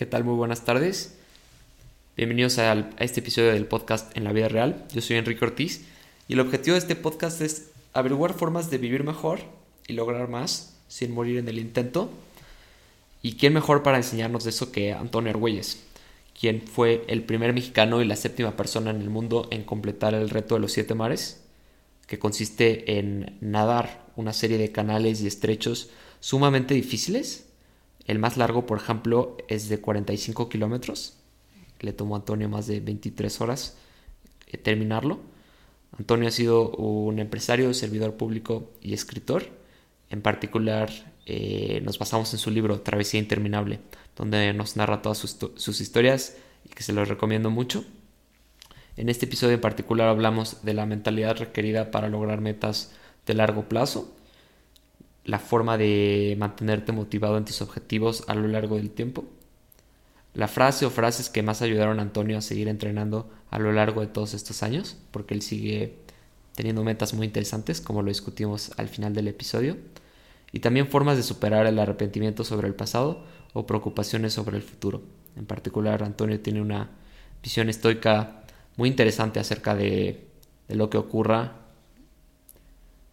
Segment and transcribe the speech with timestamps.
[0.00, 0.24] ¿Qué tal?
[0.24, 1.12] Muy buenas tardes.
[2.16, 4.86] Bienvenidos a, este episodio del podcast En la vida real.
[4.94, 5.84] Yo soy Enrique Ortiz
[6.26, 9.40] y el objetivo de este podcast es averiguar formas de vivir mejor
[9.86, 12.10] y lograr más sin morir en el intento.
[13.20, 15.82] ¿Y quién mejor para enseñarnos eso que Antonio Argüelles,
[16.32, 20.30] quien fue el primer mexicano y la séptima persona en el mundo en completar el
[20.30, 21.42] reto de los siete mares,
[22.06, 25.90] que consiste en nadar una serie de canales y estrechos
[26.20, 27.49] sumamente difíciles
[28.06, 31.14] el más largo, por ejemplo, es de 45 kilómetros.
[31.80, 33.76] Le tomó Antonio más de 23 horas
[34.46, 35.20] eh, terminarlo.
[35.98, 39.44] Antonio ha sido un empresario, servidor público y escritor.
[40.08, 40.90] En particular,
[41.26, 43.80] eh, nos basamos en su libro Travesía Interminable,
[44.16, 47.84] donde nos narra todas sus, sus historias y que se los recomiendo mucho.
[48.96, 52.92] En este episodio en particular hablamos de la mentalidad requerida para lograr metas
[53.26, 54.14] de largo plazo
[55.24, 59.24] la forma de mantenerte motivado en tus objetivos a lo largo del tiempo.
[60.34, 64.00] La frase o frases que más ayudaron a Antonio a seguir entrenando a lo largo
[64.00, 65.96] de todos estos años, porque él sigue
[66.54, 69.76] teniendo metas muy interesantes, como lo discutimos al final del episodio.
[70.52, 75.02] Y también formas de superar el arrepentimiento sobre el pasado o preocupaciones sobre el futuro.
[75.36, 76.90] En particular, Antonio tiene una
[77.42, 78.42] visión estoica
[78.76, 80.26] muy interesante acerca de,
[80.68, 81.56] lo que ocurra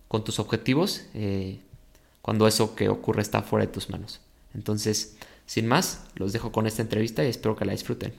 [0.07, 1.05] con tus objetivos.
[1.13, 1.59] Eh,
[2.27, 4.19] cuando eso que ocurre está fuera de tus manos.
[4.53, 8.13] Entonces, sin más, los dejo con esta entrevista y espero que la disfruten.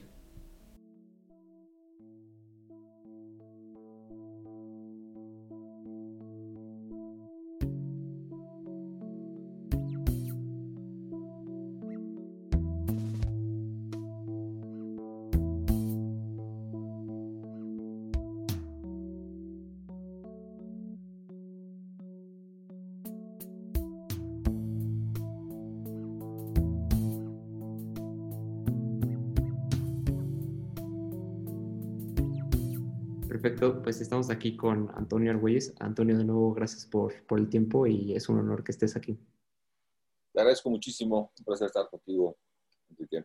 [33.41, 35.73] Perfecto, pues estamos aquí con Antonio Argüelles.
[35.79, 39.17] Antonio, de nuevo, gracias por, por el tiempo y es un honor que estés aquí.
[40.33, 42.37] Te agradezco muchísimo, un placer estar contigo,
[42.91, 43.25] Enrique.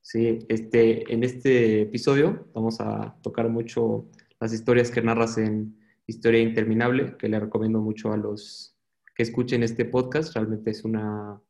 [0.00, 4.06] Sí, este, en este episodio vamos a tocar mucho
[4.38, 5.76] las historias que narras en
[6.06, 8.76] Historia Interminable, que le recomiendo mucho a los
[9.16, 10.32] que escuchen este podcast.
[10.32, 11.42] Realmente es una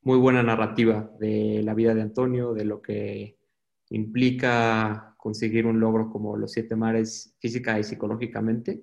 [0.00, 3.36] muy buena narrativa de la vida de Antonio, de lo que
[3.90, 8.82] implica conseguir un logro como los siete mares física y psicológicamente.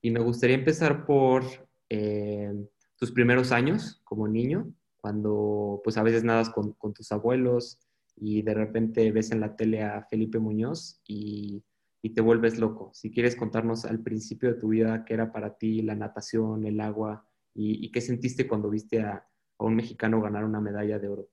[0.00, 1.44] Y me gustaría empezar por
[1.90, 2.54] eh,
[2.96, 4.72] tus primeros años como niño,
[5.02, 7.78] cuando pues a veces nadas con, con, tus abuelos
[8.16, 11.62] y de repente ves en la tele a Felipe Muñoz y,
[12.00, 12.90] y, te vuelves loco.
[12.94, 16.80] Si quieres contarnos al principio de tu vida qué era para ti la natación, el
[16.80, 19.16] agua y, y qué sentiste cuando viste a,
[19.58, 21.28] a, un mexicano ganar una medalla de oro.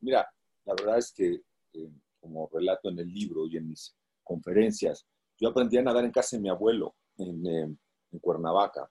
[0.00, 0.24] Mira,
[0.64, 1.42] la verdad es que
[1.72, 1.90] eh,
[2.26, 3.94] como relato en el libro y en mis
[4.24, 5.06] conferencias.
[5.38, 7.76] Yo aprendí a nadar en casa de mi abuelo, en, eh,
[8.20, 8.90] Cuernavaca,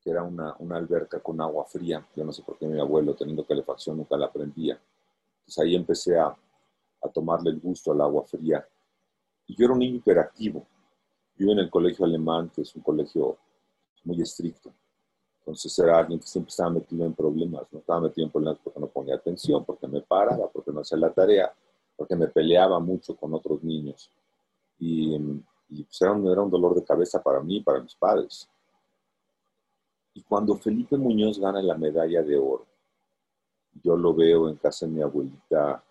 [0.00, 2.06] que era una, una, alberca con agua fría.
[2.14, 4.78] Yo no sé por qué mi abuelo, teniendo calefacción, nunca la aprendía.
[5.40, 8.66] Entonces ahí empecé a, a tomarle el gusto al agua fría.
[9.46, 10.66] Y yo era un niño hiperactivo.
[11.36, 13.38] Vivo en el colegio alemán, que es un colegio
[14.04, 14.70] muy estricto.
[15.38, 17.62] Entonces era alguien que siempre estaba metido en problemas.
[17.72, 20.98] No estaba metido en problemas porque no ponía atención, porque me paraba, porque no hacía
[20.98, 21.52] la tarea
[21.96, 24.10] porque me peleaba mucho con otros niños.
[24.78, 28.48] Y, pues, era, un, era un dolor de cabeza para mí y para mis padres.
[30.14, 32.66] Y cuando Felipe Muñoz gana la medalla de oro,
[33.82, 35.82] yo lo veo en casa de mi abuelita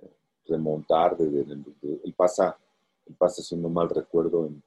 [0.00, 0.10] eh,
[0.46, 2.56] remontar, desde, él, pasa,
[3.06, 4.62] él pasa, si no mal recuerdo, en,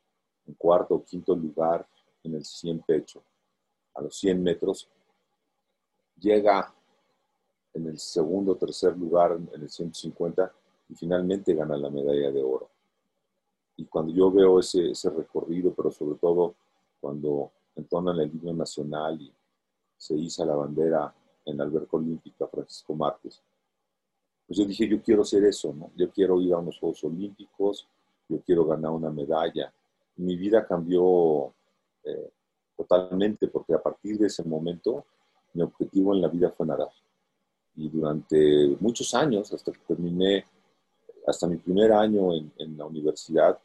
[0.47, 1.88] en, cuarto o quinto lugar
[2.24, 3.22] en el 100 pecho,
[3.94, 4.90] a los 100 metros,
[6.19, 6.74] llega
[7.78, 10.52] en el segundo o tercer lugar en el 150
[10.90, 12.70] y finalmente gana la medalla de oro.
[13.78, 16.56] Y cuando yo veo ese, ese recorrido, pero sobre todo
[17.00, 19.32] cuando entonan el himno nacional y
[19.96, 21.14] se iza la bandera
[21.46, 23.42] en la alberca olímpica Francisco Márquez,
[24.48, 25.92] pues yo dije, yo quiero ser eso, ¿no?
[25.96, 27.88] Yo quiero ir a unos Juegos Olímpicos,
[28.30, 29.72] yo quiero ganar una medalla.
[30.16, 31.54] mi vida cambió
[32.04, 32.31] eh,
[32.75, 35.06] totalmente porque a partir de ese momento
[35.54, 36.90] mi objetivo en la vida fue nadar
[37.77, 40.45] y durante muchos años, hasta que terminé,
[41.25, 43.57] hasta mi primer año en, en la universidad,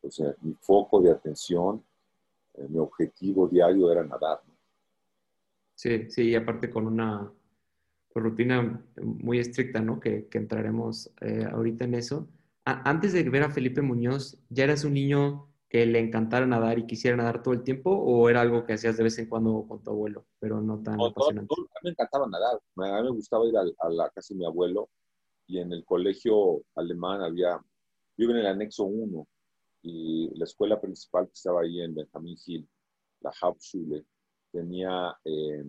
[0.00, 1.82] pues eh, mi foco de atención,
[2.54, 4.40] eh, mi objetivo diario era nadar.
[5.74, 7.30] Sí, sí, y aparte con una
[8.14, 10.00] rutina muy estricta, ¿no?
[10.00, 12.28] Que, que entraremos eh, ahorita en eso.
[12.64, 16.86] antes de ver a Felipe Muñoz, ¿ya eras un niño que le encantara nadar y
[16.86, 19.82] quisiera nadar todo el tiempo o era algo que hacías de vez en cuando con
[19.82, 21.54] tu abuelo, pero no tan apasionante?
[21.54, 24.46] a mí me encantaba nadar, a mí me gustaba ir a, la casa de mi
[24.46, 24.88] abuelo
[25.46, 27.60] y en el colegio alemán había,
[28.16, 29.26] yo en el anexo 1
[29.82, 32.68] y la escuela principal que estaba ahí en Benjamin Hill,
[33.20, 34.04] la Hauptschule,
[34.52, 35.64] tenía, eh,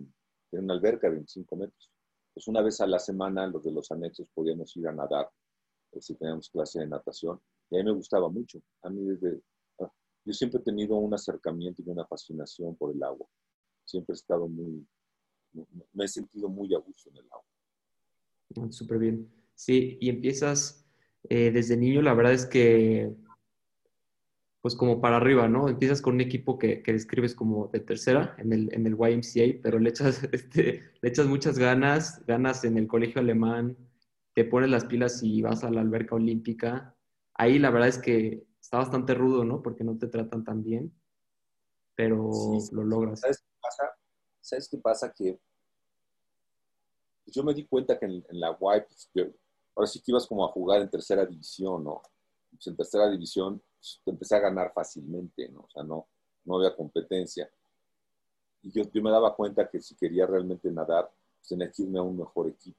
[0.50, 1.90] tenía una alberca de 25 metros.
[2.34, 5.28] Pues una vez a la semana los de los anexos podíamos ir a nadar,
[5.92, 7.40] eh, si teníamos clase de natación,
[7.70, 8.60] y a mí me gustaba mucho.
[8.82, 9.40] A mí desde,
[10.28, 13.26] yo siempre he tenido un acercamiento y una fascinación por el agua.
[13.86, 14.86] Siempre he estado muy,
[15.94, 17.44] me he sentido muy a gusto en el agua.
[18.60, 19.26] Ah, súper bien.
[19.54, 20.84] Sí, y empiezas
[21.30, 23.10] eh, desde niño, la verdad es que
[24.60, 25.66] pues como para arriba, ¿no?
[25.66, 29.60] Empiezas con un equipo que, que describes como de tercera en el, en el YMCA,
[29.62, 33.78] pero le echas, este, le echas muchas ganas, ganas en el colegio alemán,
[34.34, 36.94] te pones las pilas y vas a la alberca olímpica.
[37.32, 39.62] Ahí la verdad es que está bastante rudo, ¿no?
[39.62, 40.92] Porque no te tratan tan bien,
[41.94, 42.30] pero
[42.70, 43.20] lo logras.
[43.20, 43.98] ¿Sabes qué pasa?
[44.42, 45.10] ¿Sabes qué pasa?
[45.10, 45.40] Que
[47.24, 49.10] yo me di cuenta que en, la Y, pues,
[49.74, 52.02] ahora sí que ibas como a jugar en tercera división, ¿no?
[52.50, 55.60] Pues en tercera división pues, empecé a ganar fácilmente, ¿no?
[55.60, 56.06] O sea, no,
[56.44, 57.50] no había competencia.
[58.62, 62.00] Y yo, yo me daba cuenta que si quería realmente nadar, pues tenía que irme
[62.00, 62.78] a un mejor equipo.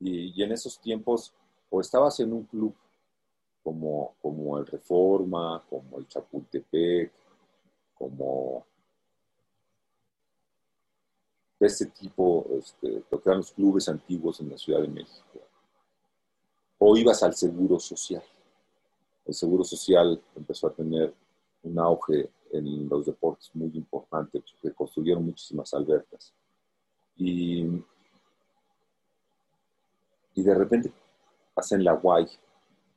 [0.00, 1.32] Y, y, en esos tiempos,
[1.68, 2.74] o estabas en un club
[3.70, 7.12] como, como el Reforma, como el Chapultepec,
[7.94, 8.66] como
[11.60, 15.40] de ese tipo, este, lo que eran los clubes antiguos en la Ciudad de México.
[16.78, 18.22] O ibas al Seguro Social
[19.30, 21.14] el Seguro Social empezó a tener
[21.62, 26.32] un auge en los deportes muy importante, que construyeron muchísimas albercas.
[27.16, 27.64] Y,
[30.34, 30.92] y de repente
[31.54, 32.26] pasé en La Guay,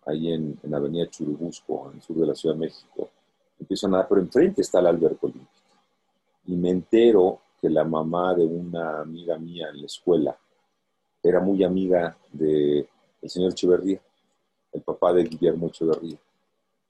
[0.05, 3.09] ahí en, en Avenida Churubusco, en el sur de la Ciudad de México.
[3.59, 5.51] Empiezo a nadar, pero enfrente está la alberca olímpica.
[6.45, 10.37] Y me entero que la mamá de una amiga mía en la escuela
[11.21, 12.87] era muy amiga del
[13.21, 14.01] el señor Echeverría
[14.73, 16.17] el papá de Guillermo Echeverría.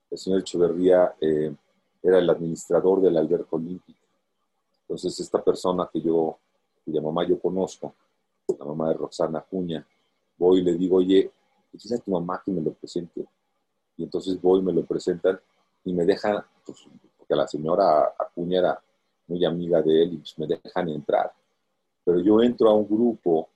[0.09, 1.53] El señor Echeverría eh,
[2.01, 3.99] era el administrador del alberca olímpica.
[4.81, 6.37] Entonces, esta persona que yo,
[6.83, 7.93] cuya mamá yo conozco,
[8.57, 9.85] la mamá de Roxana Acuña,
[10.37, 11.31] voy y le digo, oye,
[11.73, 13.25] dile a tu mamá que me lo presente.
[13.97, 15.39] Y entonces voy, me lo presentan
[15.83, 16.87] y me dejan, pues,
[17.17, 18.83] porque la señora Acuña era
[19.27, 21.31] muy amiga de él y pues me dejan entrar.
[22.03, 23.49] Pero yo entro a un grupo,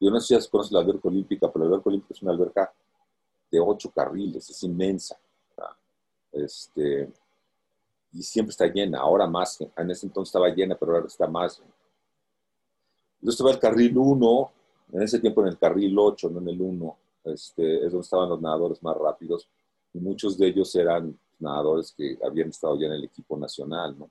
[0.00, 2.72] yo no sé si conoces la alberca olímpica, pero la alberca olímpica es una alberca
[3.50, 5.16] de ocho carriles, es inmensa.
[6.30, 7.10] Este,
[8.12, 11.60] y siempre está llena, ahora más, en ese entonces estaba llena, pero ahora está más.
[13.20, 14.52] Yo estaba en el carril 1,
[14.92, 16.96] en ese tiempo en el carril 8, no en el 1,
[17.32, 19.48] este, es donde estaban los nadadores más rápidos,
[19.92, 24.10] y muchos de ellos eran nadadores que habían estado ya en el equipo nacional, ¿no?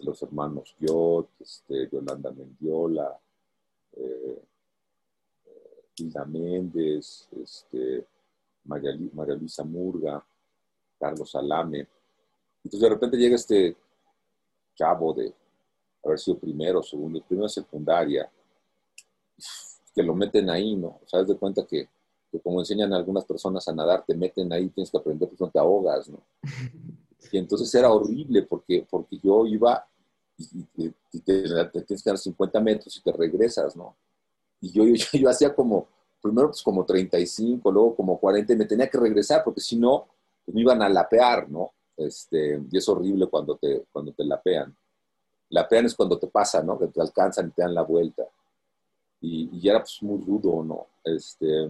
[0.00, 3.18] Los hermanos Giot, este, Yolanda Mendiola,
[3.96, 4.42] eh,
[5.96, 8.06] Hilda Méndez, este,
[8.64, 8.92] María,
[9.34, 10.24] Luisa Murga,
[10.98, 11.88] Carlos Alame.
[12.62, 13.76] Entonces de repente llega este
[14.74, 15.34] chavo de
[16.04, 18.30] haber sido primero, segundo, primero secundaria,
[19.94, 21.00] que lo meten ahí, ¿no?
[21.06, 21.88] Sabes de cuenta que,
[22.38, 25.50] como enseñan a algunas personas a nadar, te meten ahí, tienes que aprender, pues no
[25.50, 26.20] te ahogas, ¿no?
[27.32, 29.86] Y entonces era horrible porque, porque yo iba
[30.38, 33.94] y, te, tienes que dar 50 metros y te regresas, ¿no?
[34.60, 35.86] Y yo, yo, yo hacía como
[36.20, 40.06] primero pues como 35, luego como 40 y me tenía que regresar porque si no,
[40.44, 41.72] pues, me iban a lapear, ¿no?
[41.96, 44.74] Este, y es horrible cuando te, cuando te lapean.
[45.50, 46.78] Lapean es cuando te pasa, ¿no?
[46.78, 48.24] Que te alcanzan y te dan la vuelta.
[49.20, 50.86] Y, y era pues muy rudo, ¿no?
[51.04, 51.68] Este,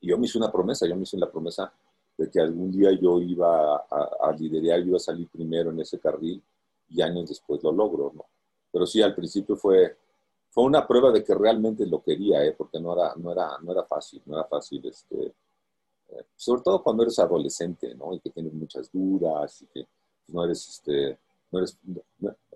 [0.00, 1.72] y yo me hice una promesa, yo me hice la promesa
[2.16, 5.80] de que algún día yo iba a, a liderar, yo iba a salir primero en
[5.80, 6.42] ese carril
[6.88, 8.26] y años después lo logro, ¿no?
[8.72, 9.96] Pero sí, al principio fue,
[10.50, 12.52] fue una prueba de que realmente lo quería, ¿eh?
[12.52, 15.26] porque no era, no, era, no era fácil, no era fácil, este,
[16.08, 18.14] eh, sobre todo cuando eres adolescente, ¿no?
[18.14, 19.88] Y que tienes muchas dudas y que
[20.28, 21.18] no eres, este,
[21.50, 21.78] no eres,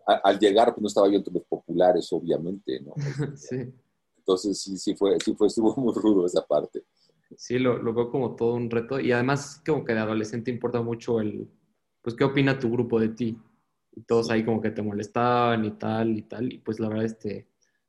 [0.06, 2.94] al llegar pues no estaba yo entre los populares, obviamente, ¿no?
[3.36, 3.72] sí.
[4.18, 6.82] Entonces sí, sí fue, sí fue, estuvo muy rudo esa parte.
[7.36, 10.82] Sí, lo, lo veo como todo un reto y además como que de adolescente importa
[10.82, 11.48] mucho el,
[12.02, 13.38] pues, ¿qué opina tu grupo de ti?
[13.92, 17.04] Y todos ahí como que te molestaban y tal y tal, y pues la verdad,
[17.04, 17.48] este,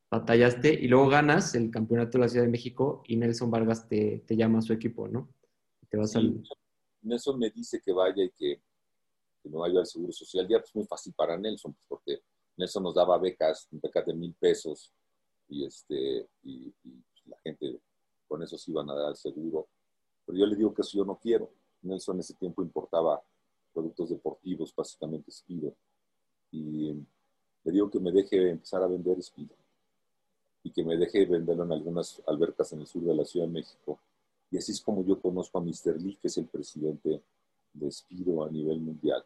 [0.10, 4.24] batallaste y luego ganas el campeonato de la Ciudad de México y Nelson Vargas te,
[4.25, 5.30] te llama a su equipo, ¿no?
[5.90, 6.16] Te vas
[7.02, 8.62] Nelson me dice que vaya y que,
[9.42, 10.48] que me vaya al Seguro Social.
[10.48, 12.24] Ya es pues, muy fácil para Nelson, pues, porque
[12.58, 14.92] Nelson nos daba becas, becas de mil pesos
[15.48, 16.74] y, este, y,
[17.25, 17.80] la gente
[18.27, 19.67] con eso se iban a dar seguro.
[20.25, 21.50] Pero yo le digo que eso yo no quiero.
[21.82, 23.22] Nelson en ese tiempo importaba
[23.74, 25.74] productos deportivos, básicamente Speedo.
[26.51, 26.94] Y
[27.63, 29.55] le digo que me deje empezar a vender Speedo
[30.63, 33.53] y que me deje venderlo en algunas albercas en el sur de la Ciudad de
[33.53, 34.00] México.
[34.50, 36.01] Y así es como yo conozco a Mr.
[36.01, 37.22] Lee, que es el presidente
[37.74, 39.24] de Speedo a nivel mundial.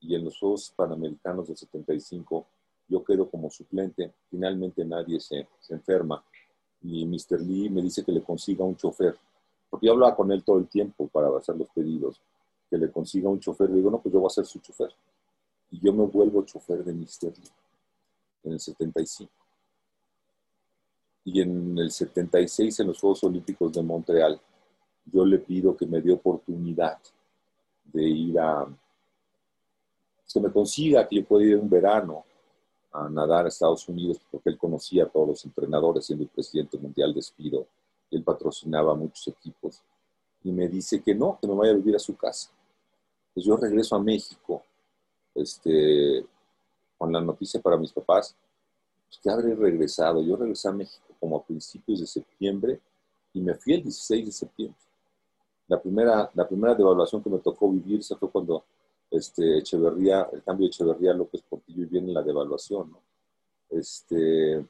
[0.00, 2.46] Y en los Juegos Panamericanos del 75
[2.88, 6.22] yo quedo como suplente, finalmente nadie se enferma
[6.84, 7.40] y Mr.
[7.40, 9.16] Lee me dice que le consiga un chofer,
[9.70, 12.20] porque yo hablaba con él todo el tiempo para hacer los pedidos,
[12.68, 14.90] que le consiga un chofer, le digo, no, pues yo voy a ser su chofer.
[15.70, 17.32] Y yo me vuelvo chofer de Mr.
[17.38, 17.50] Lee
[18.44, 19.32] en el 75.
[21.24, 24.38] Y en el 76, en los Juegos Olímpicos de Montreal,
[25.06, 26.98] yo le pido que me dé oportunidad
[27.84, 28.66] de ir a,
[30.32, 32.24] que me consiga que yo pueda ir un verano
[32.94, 36.78] a nadar a Estados Unidos porque él conocía a todos los entrenadores, siendo el presidente
[36.78, 37.66] mundial de Speedo.
[38.10, 39.82] Él patrocinaba muchos equipos.
[40.44, 42.50] Y me dice que no, que me vaya a vivir a su casa.
[43.34, 44.62] Pues yo regreso a México
[45.34, 46.24] este,
[46.96, 48.36] con la noticia para mis papás
[49.08, 50.22] pues que habré regresado.
[50.22, 52.80] Yo regresé a México como a principios de septiembre
[53.32, 54.78] y me fui el 16 de septiembre.
[55.66, 58.64] La primera, la primera devaluación que me tocó vivir se fue cuando
[59.16, 63.00] este, Echeverría, el cambio de Echeverría López Portillo y viene la devaluación, ¿no?
[63.70, 64.64] Este,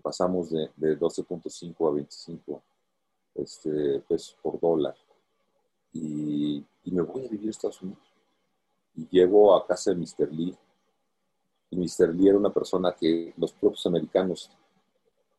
[0.00, 2.62] pasamos de, 12.5 a 25
[3.34, 4.94] este, pesos por dólar.
[5.92, 8.02] Y, me voy a vivir a Estados Unidos.
[8.94, 10.32] Y llego a casa de Mr.
[10.32, 10.56] Lee.
[11.70, 12.14] Y Mr.
[12.14, 14.50] Lee era una persona que los propios americanos,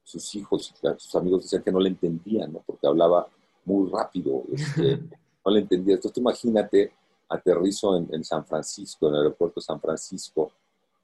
[0.03, 2.61] sus hijos, sus amigos decían que no le entendían, ¿no?
[2.65, 3.27] Porque hablaba
[3.65, 4.43] muy rápido.
[4.51, 4.97] Este,
[5.45, 5.95] no le entendía.
[5.95, 6.91] Entonces, imagínate
[7.29, 10.51] aterrizo en, San Francisco, en el aeropuerto de San Francisco.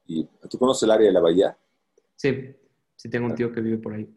[0.08, 1.58] Y, ¿Tú conoces el área de la bahía?
[2.16, 2.56] Sí,
[2.96, 4.10] sí tengo un tío que vive por ahí.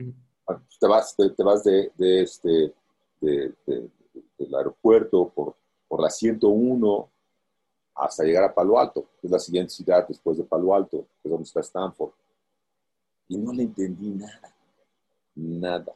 [0.48, 2.72] Ah, pues te vas, te, vas de, de este,
[3.20, 5.56] de, del aeropuerto por,
[5.88, 7.10] por la 101
[7.94, 11.28] hasta llegar a Palo Alto, que es la siguiente ciudad después de Palo Alto, que
[11.28, 12.12] es donde está Stanford.
[13.28, 14.54] Y no le entendí nada,
[15.34, 15.94] nada.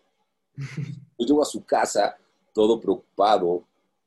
[1.18, 2.16] Yo llego a su casa
[2.52, 3.64] todo preocupado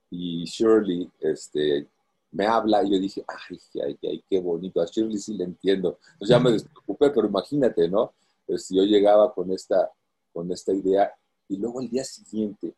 [0.10, 1.88] y Shirley este,
[2.34, 6.00] me habla y yo dije, ay, ay, ay, qué bonito, a Shirley sí le entiendo.
[6.14, 8.12] Entonces ya me despreocupé, pero imagínate, ¿no?
[8.46, 9.92] Pues yo llegaba con esta,
[10.34, 11.14] con esta idea
[11.48, 12.74] y luego el día siguiente,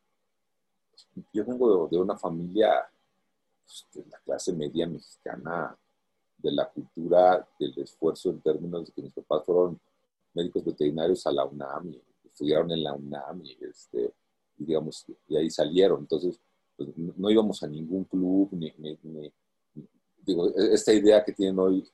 [1.33, 2.85] yo vengo de, una familia
[3.65, 5.77] pues, de la clase media mexicana,
[6.37, 9.79] de la cultura, del esfuerzo en términos de que mis papás fueron
[10.33, 14.13] médicos veterinarios a la UNAM y estudiaron en la UNAM y, este,
[14.57, 16.01] y digamos, y ahí salieron.
[16.01, 16.39] Entonces,
[16.75, 18.73] pues, no íbamos a ningún club, ni,
[20.25, 21.87] digo, e, esta idea que tienen hoy,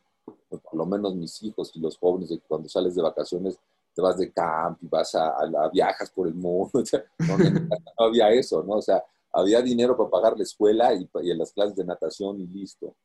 [0.49, 3.57] pues, por lo menos mis hijos y los jóvenes, de que cuando sales de vacaciones
[3.93, 6.71] te vas de camp y vas a, viajas por el mundo,
[7.19, 8.75] no, había eso, ¿no?
[8.75, 12.39] O sea, había dinero para pagar la escuela y, y en las clases de natación
[12.39, 12.95] y listo.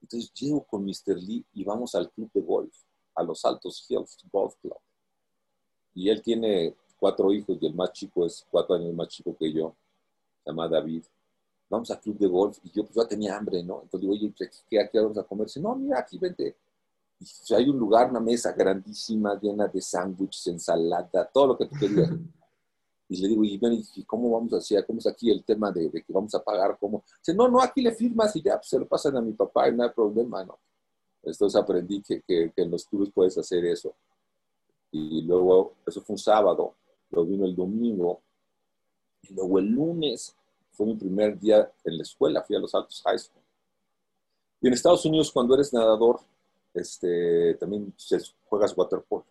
[0.00, 1.16] Entonces llego con Mr.
[1.16, 2.74] Lee y vamos al club de golf,
[3.14, 4.78] a los Altos Hills Golf Club.
[5.94, 9.52] Y él tiene cuatro hijos y el más chico es cuatro años más chico que
[9.52, 9.74] yo,
[10.44, 11.04] se llama David
[11.68, 13.82] vamos al club de golf, y yo pues ya tenía hambre, ¿no?
[13.82, 15.46] Entonces digo, oye, pues, ¿qué, aquí vamos a comer?
[15.46, 16.56] Dice, no, mira, aquí vente.
[17.18, 21.66] Y pues, hay un lugar, una mesa grandísima, llena de sándwiches, ensalada, todo lo que
[21.66, 22.10] tú querías.
[23.08, 24.84] Y le digo, y, ¿cómo vamos a hacer?
[24.84, 26.76] ¿Cómo es aquí el tema de, que vamos a pagar?
[26.78, 27.04] ¿Cómo?
[27.18, 29.68] Dice, no, no, aquí le firmas y ya, pues se lo pasan a mi papá
[29.68, 30.58] y no hay problema, ¿no?
[31.22, 33.94] Entonces aprendí que, que, que en los clubes puedes hacer eso.
[34.90, 36.74] Y luego, eso fue un sábado,
[37.10, 38.22] luego vino el domingo,
[39.22, 40.34] y luego el lunes
[40.76, 43.42] fue mi primer día en la escuela, fui a los Altos High School.
[44.60, 46.20] Y en Estados Unidos, cuando eres nadador,
[46.74, 47.94] este, también
[48.44, 49.24] juegas waterpolo.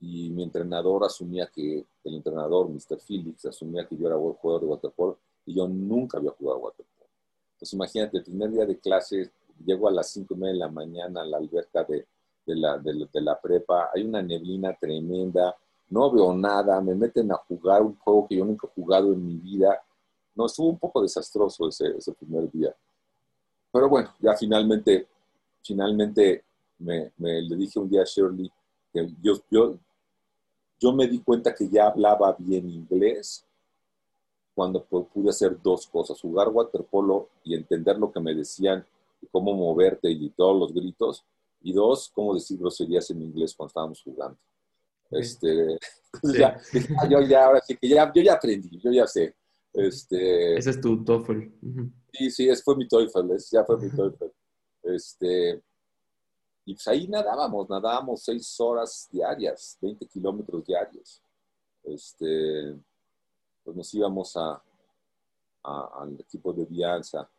[0.00, 3.00] Y mi entrenador asumía que, el entrenador, Mr.
[3.00, 7.08] Felix, asumía que yo era jugador de waterpolo y yo nunca había jugado waterpolo.
[7.54, 9.30] Entonces imagínate, el primer día de clase,
[9.64, 12.06] llego a las 5 y media de la mañana a la alberca de,
[12.46, 15.56] la, de la prepa, hay una neblina tremenda,
[15.88, 19.24] no veo nada, me meten a jugar un juego que yo nunca he jugado en
[19.24, 19.80] mi vida,
[20.36, 22.74] no, estuvo un poco desastroso ese, ese primer día.
[23.72, 25.08] Pero bueno, ya finalmente,
[25.62, 26.44] finalmente
[26.78, 28.50] me, le dije un día a Shirley
[28.92, 29.78] que yo, yo,
[30.78, 33.44] yo me di cuenta que ya hablaba bien inglés
[34.54, 38.86] cuando pude hacer dos cosas, jugar waterpolo y entender lo que me decían,
[39.30, 41.24] cómo moverte y todos los gritos,
[41.60, 44.38] y dos, cómo decir groserías en inglés cuando estábamos jugando.
[45.10, 45.78] Este,
[46.22, 46.58] ya,
[47.10, 49.34] yo ya, ahora sí que ya, yo ya aprendí, yo ya sé.
[49.76, 51.42] Este, Ese es tu TOEFL.
[52.12, 54.24] Sí, sí, ese fue mi TOEFL, ese ya fue mi TOEFL.
[54.84, 55.62] Este,
[56.64, 61.22] y pues ahí nadábamos, nadábamos seis horas diarias, 20 kilómetros diarios.
[61.84, 62.74] Este,
[63.62, 64.62] pues nos íbamos a,
[65.62, 67.30] al equipo de Vianza.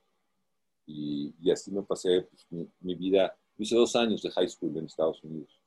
[0.85, 3.35] Y, y así me pasé pues, mi, mi, vida.
[3.57, 5.59] Hice dos años de high school en Estados Unidos.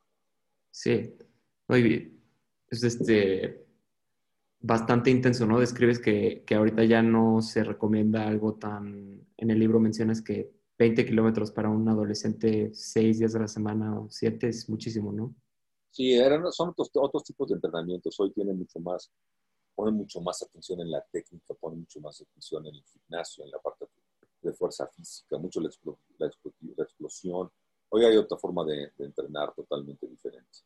[0.70, 1.14] Sí,
[1.66, 2.22] muy bien.
[2.68, 3.66] Es este,
[4.60, 5.58] bastante intenso, ¿no?
[5.58, 9.26] Describes que, que ahorita ya no se recomienda algo tan...
[9.36, 13.98] En el libro mencionas que 20 kilómetros para un adolescente, 6 días de la semana
[13.98, 15.34] o 7 es muchísimo, ¿no?
[15.90, 18.18] Sí, eran, son otros, otros tipos de entrenamientos.
[18.20, 19.10] Hoy tienen mucho más,
[19.74, 23.50] ponen mucho más atención en la técnica, ponen mucho más atención en el gimnasio, en
[23.50, 23.86] la parte
[24.42, 25.70] de fuerza física, mucho la,
[26.18, 26.30] la,
[26.76, 27.50] la explosión.
[27.88, 30.60] Hoy hay otra forma de, de, entrenar totalmente diferente.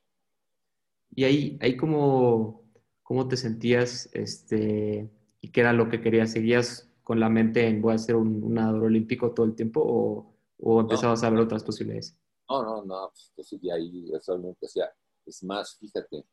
[1.17, 2.64] Y ahí, ahí cómo,
[3.05, 5.09] cómo te sentías este,
[5.41, 6.33] y qué era lo que querías.
[6.33, 10.35] ¿Seguías con la mente en voy a ser un, nadador olímpico todo el tiempo o,
[10.59, 12.17] o empezabas no, a ver otras posibilidades?
[12.49, 14.91] No, no, no, pues, yo seguía ahí, realmente hacía.
[15.25, 16.25] Es más, fíjate,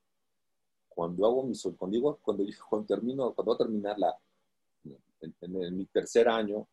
[0.90, 4.18] cuando hago mi cuando digo, cuando, cuando termino, cuando voy a terminar la,
[4.86, 6.68] en, en, en mi tercer año,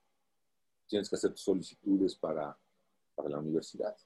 [0.86, 2.56] tienes que hacer tus solicitudes para,
[3.14, 3.96] para la universidad.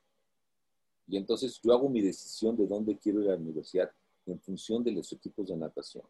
[1.06, 3.90] Y entonces yo hago mi decisión de dónde quiero ir a la universidad
[4.26, 6.04] en función de los equipos de natación.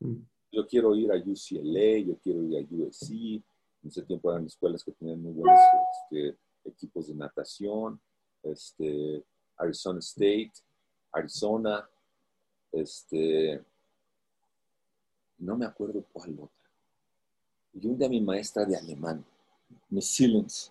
[0.00, 0.16] Mm.
[0.52, 3.10] Yo quiero ir a UCLA, yo quiero ir a USC.
[3.10, 5.58] En ese tiempo eran escuelas que tenían muy buenos
[6.02, 8.00] este, equipos de natación.
[8.42, 9.24] Este,
[9.56, 10.52] Arizona State,
[11.12, 11.88] Arizona,
[12.72, 13.62] este,
[15.38, 16.70] no me acuerdo cuál otra.
[17.72, 19.24] Y un día mi maestra de alemán,
[19.90, 20.70] Miss Silence,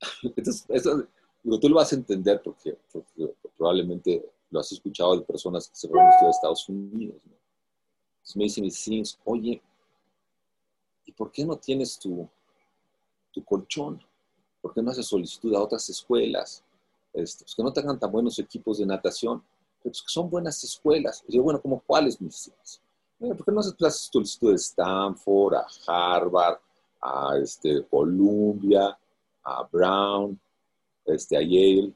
[0.22, 1.06] entonces, eso,
[1.42, 5.88] tú lo vas a entender porque, porque, probablemente lo has escuchado de personas que se
[5.88, 7.20] fueron a Estados Unidos.
[7.26, 7.32] ¿no?
[8.18, 9.60] Entonces me dice Miss Silence, oye,
[11.04, 12.28] ¿y por qué no tienes tu,
[13.32, 14.00] tu colchón?
[14.62, 16.62] ¿Por qué no haces solicitud a otras escuelas?
[17.12, 19.40] Este, pues que no tengan tan buenos equipos de natación,
[19.82, 21.24] pero pues que son buenas escuelas.
[21.26, 22.80] Y yo, bueno, ¿como cuáles, mis hijos?
[23.18, 26.58] Bueno, ¿Por qué no haces solicitud a Stanford, a Harvard,
[27.02, 28.96] a este, Columbia,
[29.42, 30.38] a Brown,
[31.06, 31.92] este, a Yale?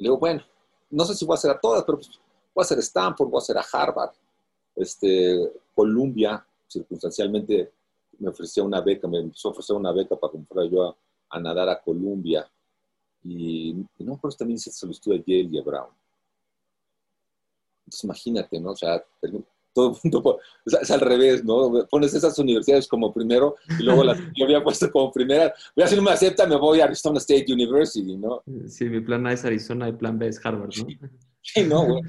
[0.00, 0.42] Le digo, bueno,
[0.90, 2.08] no sé si voy a hacer a todas, pero pues,
[2.54, 4.12] voy a hacer a Stanford, voy a hacer a Harvard,
[4.74, 7.70] este, Columbia, circunstancialmente
[8.18, 10.96] me ofrecía una beca, me empezó a ofrecer una beca para comprar yo
[11.28, 12.50] a, nadar a Columbia
[13.22, 15.90] y, y no, pero también se solicitud a Yale y a Brown.
[17.80, 18.70] Entonces imagínate, ¿no?
[18.70, 19.04] O sea,
[19.72, 21.86] todo el mundo, es al revés, ¿no?
[21.88, 25.54] Pones esas universidades como primero y luego las yo había puesto como primera.
[25.76, 28.42] Voy a si no me acepta, me voy a Arizona State University, ¿no?
[28.68, 31.08] Sí, mi plan A es Arizona y plan B es Harvard, ¿no?
[31.42, 32.02] Sí, no, güey.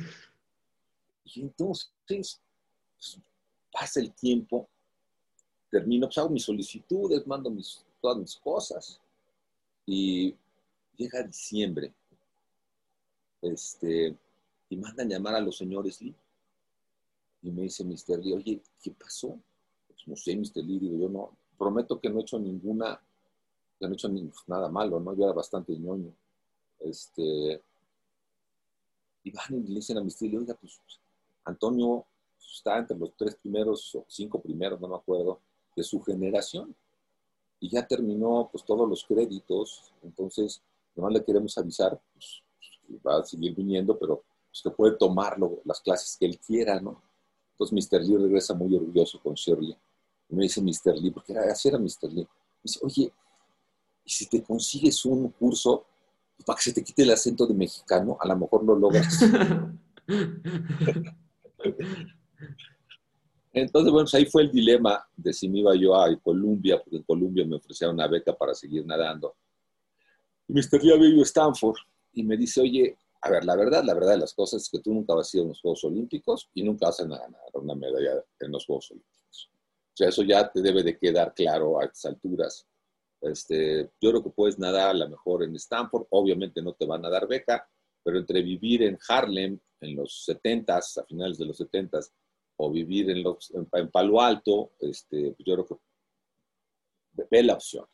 [1.25, 2.41] Y entonces, pues,
[3.71, 4.67] pasa el tiempo,
[5.69, 8.99] termino, pues hago mis solicitudes, mando mis, todas mis cosas
[9.85, 10.35] y
[10.97, 11.93] llega diciembre
[13.41, 14.15] este,
[14.69, 16.15] y mandan llamar a los señores Lee.
[17.43, 18.23] Y me dice Mr.
[18.23, 19.39] Lee, oye, ¿qué pasó?
[19.87, 20.63] Pues no sé, Mr.
[20.63, 22.99] Lee, digo yo, no, prometo que no he hecho ninguna,
[23.79, 24.09] que no he hecho
[24.47, 25.15] nada malo, ¿no?
[25.15, 26.13] Yo era bastante ñoño.
[26.79, 27.61] Este,
[29.23, 30.21] y van y le dicen a Mr.
[30.21, 30.79] Lee, oiga, pues
[31.45, 32.05] Antonio
[32.39, 35.39] está entre los tres primeros o cinco primeros, no me acuerdo,
[35.75, 36.75] de su generación.
[37.59, 40.61] Y ya terminó pues todos los créditos, entonces
[40.95, 42.43] nomás le queremos avisar, pues,
[43.05, 47.01] va a seguir viniendo, pero pues, que puede tomarlo, las clases que él quiera, ¿no?
[47.61, 48.01] Entonces Mr.
[48.03, 49.77] Lee regresa muy orgulloso con Shirley.
[50.29, 50.97] Y me dice Mr.
[50.99, 52.11] Lee, porque era, así era Mr.
[52.11, 52.23] Lee.
[52.23, 53.13] Me dice, oye,
[54.03, 55.85] ¿y si te consigues un curso
[56.43, 58.17] para que se te quite el acento de mexicano?
[58.19, 59.21] A lo mejor lo logras.
[63.53, 66.97] Entonces, bueno, pues ahí fue el dilema de si me iba yo a Colombia, porque
[66.97, 69.35] en Colombia me ofrecían una beca para seguir nadando.
[70.47, 70.83] Y Mr.
[70.83, 71.77] Lee había ido a Stanford
[72.13, 74.79] y me dice, oye, a ver, la verdad, la verdad de las cosas es que
[74.79, 77.75] tú nunca vas a ir a los Juegos Olímpicos y nunca vas a ganar una
[77.75, 79.51] medalla en los Juegos Olímpicos.
[79.53, 82.67] O sea, eso ya te debe de quedar claro a estas alturas.
[83.21, 87.05] Este, yo creo que puedes nadar a lo mejor en Stanford, obviamente no te van
[87.05, 87.69] a dar beca,
[88.03, 92.11] pero entre vivir en Harlem en los 70s, a finales de los 70s,
[92.57, 97.53] o vivir en, los, en, en Palo Alto, este, pues yo creo que ve la
[97.53, 97.85] opción.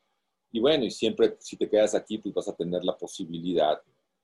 [0.51, 3.81] Y bueno, y siempre si te quedas aquí, pues vas a tener la posibilidad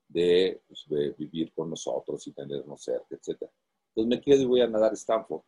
[0.08, 3.50] de, pues, de vivir con nosotros y tenernos cerca, etc.
[3.90, 5.42] Entonces me quedo y voy a nadar a Stanford.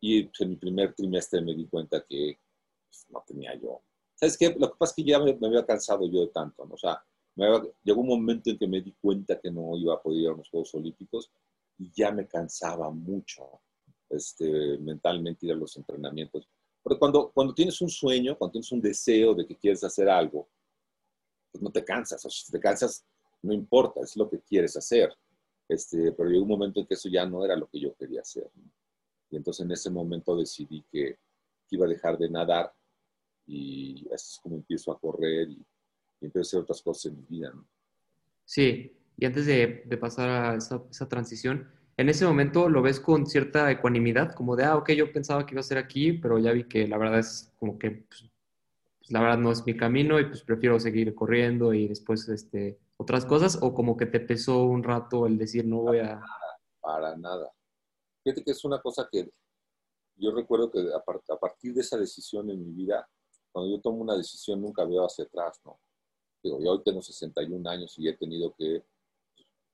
[0.00, 2.38] Y pues, en mi primer trimestre me di cuenta que
[2.88, 3.80] pues, no tenía yo.
[4.14, 4.54] ¿Sabes qué?
[4.58, 6.74] Lo que pasa es que ya me, me había cansado yo de tanto, ¿no?
[6.74, 7.02] O sea,
[7.36, 10.28] había, llegó un momento en que me di cuenta que no iba a poder ir
[10.28, 11.30] a los Juegos Olímpicos
[11.78, 13.60] y ya me cansaba mucho
[14.08, 16.48] este, mentalmente ir a los entrenamientos.
[16.82, 20.48] Porque cuando, cuando tienes un sueño, cuando tienes un deseo de que quieres hacer algo,
[21.50, 22.24] pues no te cansas.
[22.24, 23.04] O sea, si te cansas,
[23.42, 25.12] no importa, es lo que quieres hacer.
[25.68, 28.20] Este, pero llegó un momento en que eso ya no era lo que yo quería
[28.20, 28.48] hacer.
[29.30, 31.18] Y entonces en ese momento decidí que,
[31.70, 32.72] iba a dejar de nadar
[33.44, 35.66] y así es como empiezo a correr y,
[36.20, 37.52] empiezo a hacer otras cosas en mi vida.
[38.44, 43.26] Sí, y antes de, pasar a esa, esa, transición, en ese momento lo ves con
[43.26, 46.52] cierta ecuanimidad, como de, ah, ok, yo pensaba que iba a ser aquí, pero ya
[46.52, 48.30] vi que la verdad es como que, pues,
[49.06, 52.76] pues, la verdad no es mi camino y pues prefiero seguir corriendo y después este,
[52.96, 56.20] otras cosas, o como que te pesó un rato el decir, no voy a...
[56.80, 57.52] Para nada.
[58.22, 59.30] Fíjate que es una cosa que
[60.16, 63.08] yo recuerdo que a, partir de esa decisión en mi vida,
[63.52, 65.78] cuando yo tomo una decisión nunca veo hacia atrás, ¿no?
[66.42, 68.82] Digo, yo hoy tengo 61 años y he tenido que,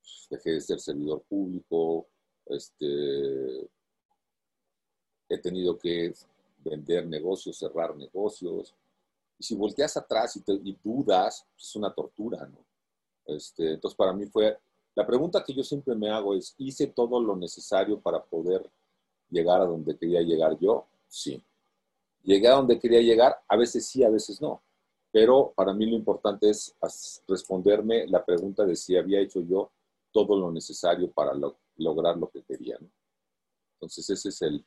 [0.01, 2.09] pues, dejé de ser servidor público,
[2.47, 3.71] este,
[5.29, 6.13] he tenido que
[6.59, 8.75] vender negocios, cerrar negocios.
[9.39, 12.72] Y si volteas atrás y, y dudas, pues, es una tortura, ¿no?
[13.27, 14.59] Este, entonces, para mí fue,
[14.95, 18.69] la pregunta que yo siempre me hago es, ¿hice todo lo necesario para poder
[19.31, 20.87] llegar a donde quería llegar yo?
[21.09, 21.43] Sí.
[22.23, 24.63] Llegué a donde quería llegar, a veces sí, a veces no.
[25.11, 26.75] Pero para mí lo importante es
[27.29, 29.71] responderme la pregunta de si había hecho yo
[30.13, 31.33] todo lo necesario para
[31.77, 32.79] lograr lo que quería.
[33.75, 34.65] Entonces ese es el,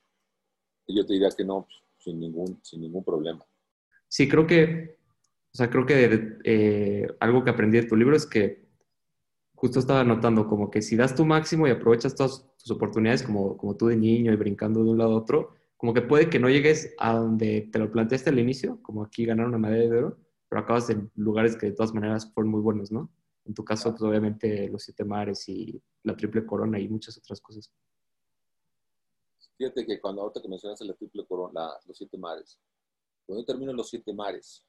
[0.88, 3.46] yo te diría que no, sin ningún, sin ningún problema.
[4.08, 4.98] Sí, creo que,
[5.56, 8.68] o sea, creo que eh, algo que aprendí de tu libro es que
[9.54, 13.56] justo estaba notando como que si das tu máximo y aprovechas todas tus oportunidades como,
[13.56, 16.40] como tú de niño y brincando de un lado a otro, como que puede que
[16.40, 19.98] no llegues a donde te lo planteaste al inicio, como aquí ganar una medalla de
[19.98, 20.18] oro,
[20.50, 23.10] pero acabas en lugares que de todas maneras fueron muy buenos, ¿no?
[23.46, 27.40] En tu caso, pues obviamente los siete mares y la triple corona y muchas otras
[27.40, 27.72] cosas.
[29.58, 32.60] Fíjate que cuando ahorita que mencionaste la triple corona, los siete mares,
[33.26, 34.66] cuando yo termino los siete mares,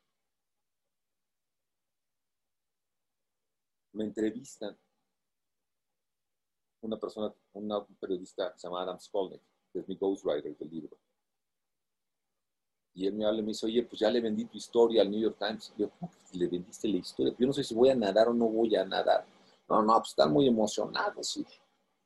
[3.97, 4.77] me entrevistan
[6.83, 9.41] una persona, una periodista se llama Adam Skolnick,
[9.73, 10.97] que es mi ghostwriter del libro.
[12.95, 15.11] Y él me habla y me dice, oye, pues ya le vendí tu historia al
[15.11, 15.73] New York Times.
[15.77, 17.35] Yo, ¿cómo que le vendiste la historia?
[17.39, 19.27] Yo no sé si voy a nadar o no voy a nadar.
[19.69, 21.47] No, no, pues están muy emocionados y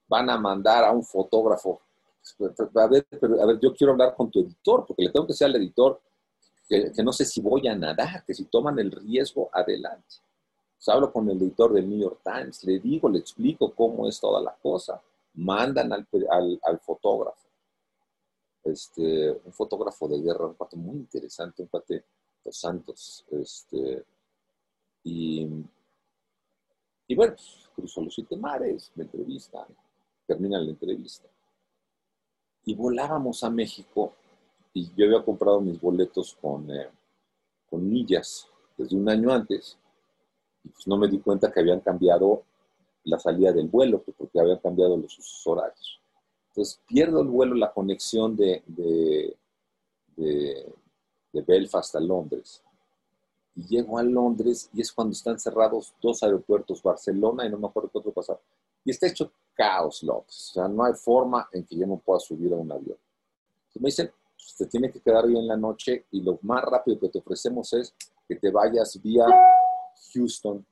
[0.09, 1.81] van a mandar a un fotógrafo.
[2.77, 5.33] A ver, pero, a ver, yo quiero hablar con tu editor, porque le tengo que
[5.33, 6.01] decir al editor
[6.69, 10.17] que, que no sé si voy a nadar, que si toman el riesgo, adelante.
[10.81, 14.19] Pues hablo con el editor del New York Times, le digo, le explico cómo es
[14.19, 14.99] toda la cosa.
[15.35, 17.51] Mandan al, al, al fotógrafo
[18.65, 22.05] este, un fotógrafo de guerra, un cuate muy interesante, un cuate
[22.43, 23.27] Dos Santos.
[23.31, 24.05] Este,
[25.05, 25.47] y,
[27.07, 29.67] y bueno, pues, cruzó los siete mares, me entrevistan,
[30.27, 31.29] termina la entrevista.
[32.65, 34.15] Y volábamos a México
[34.73, 36.89] y yo había comprado mis boletos con, eh,
[37.69, 38.47] con millas
[38.79, 39.77] desde un año antes
[40.65, 42.43] y pues no me di cuenta que habían cambiado
[43.05, 46.01] la salida del vuelo, porque habían cambiado los horarios.
[46.49, 49.37] Entonces pierdo el vuelo, la conexión de, de,
[51.33, 52.63] Belfast a Londres.
[53.55, 57.67] Y llego a Londres y es cuando están cerrados dos aeropuertos, Barcelona y no me
[57.67, 58.39] acuerdo qué otro pasar.
[58.85, 60.51] Y está hecho caos, Londres.
[60.51, 62.99] O sea, no hay forma en que yo no pueda subir a un avión.
[63.59, 66.99] Entonces me dicen, pues, te tiene que quedar bien la noche y lo más rápido
[66.99, 67.95] que te ofrecemos es
[68.29, 69.25] que te vayas vía
[70.13, 70.65] Houston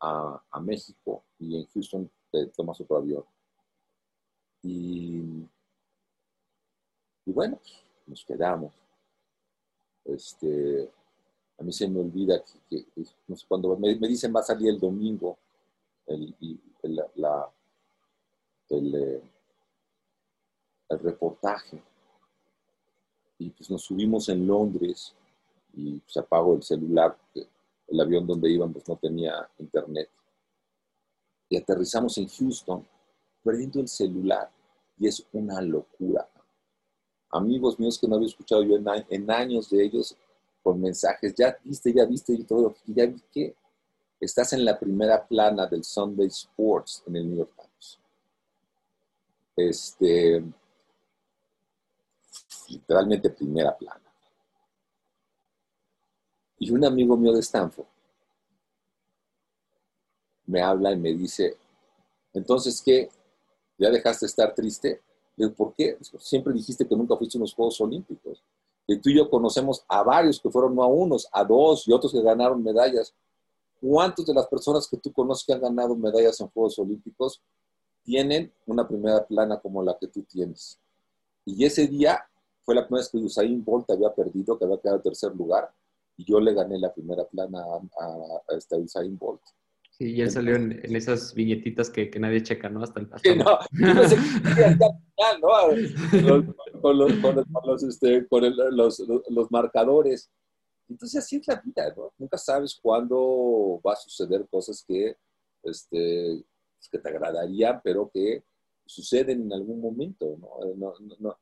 [0.00, 3.24] a, a México y en Houston te tomas otro avión.
[4.66, 5.46] Y,
[7.26, 7.60] bueno,
[8.06, 8.72] nos quedamos.
[10.04, 10.90] Este,
[11.58, 12.86] a mí se me olvida que,
[13.26, 15.36] no sé, cuando me, dicen va a salir el domingo
[16.06, 16.34] el,
[17.16, 17.50] la,
[18.70, 19.22] eh,
[20.88, 21.82] el, reportaje.
[23.38, 25.14] Y pues nos subimos en Londres
[25.74, 27.18] y se apagó el celular,
[27.88, 30.08] el avión donde íbamos no tenía internet.
[31.48, 32.86] Y aterrizamos en Houston
[33.42, 34.50] perdiendo el celular
[34.98, 36.28] y es una locura.
[37.30, 40.16] Amigos míos que no había escuchado yo en, años de ellos
[40.62, 43.54] con mensajes, ya viste, ya viste y todo, y ya vi que
[44.18, 47.98] estás en la primera plana del Sunday Sports en el New York Times.
[49.56, 50.42] Este,
[52.68, 54.03] literalmente primera plana.
[56.64, 57.84] Y un amigo mío de Stanford
[60.46, 61.58] me habla y me dice,
[62.32, 63.10] entonces, ¿qué?
[63.76, 65.02] ¿Ya dejaste de estar triste?
[65.36, 65.98] Le ¿por qué?
[66.18, 68.42] Siempre dijiste que nunca fuiste a unos Juegos Olímpicos.
[68.86, 71.92] Y tú y yo conocemos a varios que fueron no a unos, a dos y
[71.92, 73.12] otros que ganaron medallas.
[73.78, 77.42] ¿Cuántas de las personas que tú conoces que han ganado medallas en Juegos Olímpicos
[78.02, 80.78] tienen una primera plana como la que tú tienes?
[81.44, 82.24] Y ese día
[82.62, 85.70] fue la primera vez que Usain Bolt había perdido, que había quedado en tercer lugar,
[86.16, 89.40] y yo le gané la primera plana a, a, este Usain Bolt.
[89.90, 92.82] Sí, ya salió en, esas viñetitas que, nadie checa, ¿no?
[92.82, 93.34] Hasta el hasta
[95.40, 95.74] no,
[96.12, 96.54] yo ¿no?
[96.80, 97.44] con, los, con,
[97.88, 98.26] este,
[98.72, 98.98] los,
[99.28, 100.30] los, marcadores.
[100.88, 102.12] Entonces así es la vida, ¿no?
[102.18, 105.16] Nunca sabes cuándo va a suceder cosas que,
[105.62, 106.44] este,
[106.76, 108.42] pues, que te agradarían, pero que
[108.84, 110.74] suceden en algún momento, ¿no?
[110.76, 111.38] no, no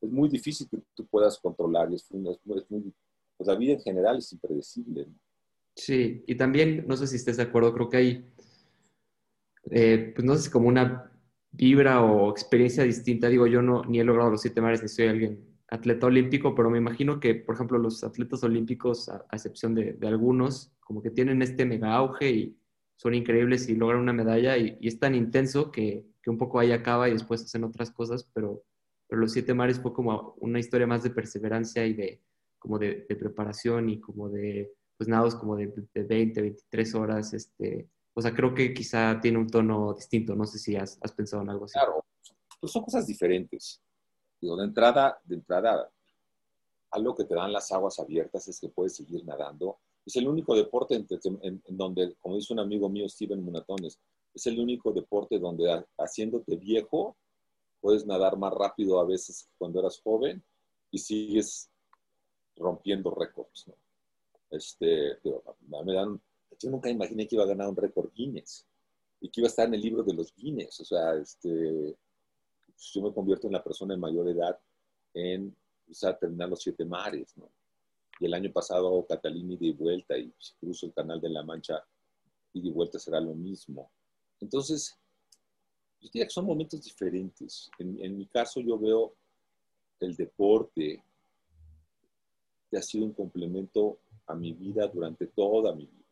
[0.00, 2.94] es muy difícil que tú puedas controlar y es, muy,
[3.36, 5.08] pues la vida en general es impredecible.
[5.74, 8.24] Sí, y también, no sé si estés de acuerdo, creo que hay,
[9.70, 11.12] eh, pues no sé, como una
[11.50, 13.28] vibra o experiencia distinta.
[13.28, 16.70] Digo, yo no, ni he logrado los siete mares, ni soy alguien atleta olímpico, pero
[16.70, 21.42] me imagino que, por ejemplo, los atletas olímpicos, a, excepción de, algunos, como que tienen
[21.42, 22.58] este mega auge y
[22.96, 26.72] son increíbles y logran una medalla y, es tan intenso que, que, un poco ahí
[26.72, 28.62] acaba y después hacen otras cosas, pero,
[29.08, 32.22] pero los siete mares fue como una historia más de perseverancia y de
[32.66, 37.86] como de, preparación y como de pues nados como de, de 20, 23 horas, este,
[38.14, 40.34] o sea, creo que quizá tiene un tono distinto.
[40.34, 41.74] No sé si has, has pensado en algo así.
[41.74, 42.04] Claro,
[42.58, 43.80] pues son cosas diferentes.
[44.40, 45.90] Digo, de entrada, de entrada,
[46.90, 49.78] algo que te dan las aguas abiertas es que puedes seguir nadando.
[50.04, 54.00] Es el único deporte en, donde, como dice un amigo mío, Steven Munatones,
[54.34, 57.16] es el único deporte donde haciéndote viejo
[57.80, 60.42] puedes nadar más rápido a veces cuando eras joven
[60.90, 61.70] y sigues
[62.56, 63.68] rompiendo récords.
[63.68, 63.74] ¿no?
[64.50, 65.18] Este,
[65.68, 66.20] me dan
[66.58, 68.66] yo nunca imaginé que iba a ganar un récord Guinness
[69.20, 70.80] y que iba a estar en el libro de los Guinness.
[70.80, 71.96] O sea, este,
[72.66, 74.58] pues, yo me convierto en la persona de mayor edad
[75.14, 75.54] en
[76.20, 77.50] terminar los siete mares, ¿no?
[78.18, 81.84] Y el año pasado Catalina y vuelta y si cruzo el canal de la Mancha
[82.52, 83.90] y de vuelta será lo mismo.
[84.40, 84.98] Entonces,
[86.00, 87.70] yo diría que son momentos diferentes.
[87.78, 89.14] En, en mi caso yo veo
[90.00, 91.02] el deporte
[92.70, 96.06] que ha sido un complemento a mi vida durante toda mi vida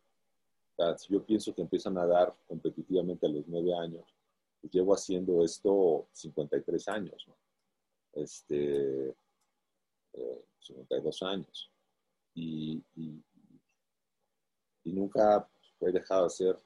[0.96, 4.04] si yo pienso que empiezan a dar competitivamente a los nueve años,
[4.60, 7.36] pues llevo haciendo esto 53 años, ¿no?
[8.14, 9.14] Este,
[10.60, 11.70] 52 eh, años.
[12.34, 13.22] Y, y,
[14.92, 15.48] nunca
[15.80, 16.58] he dejado de hacer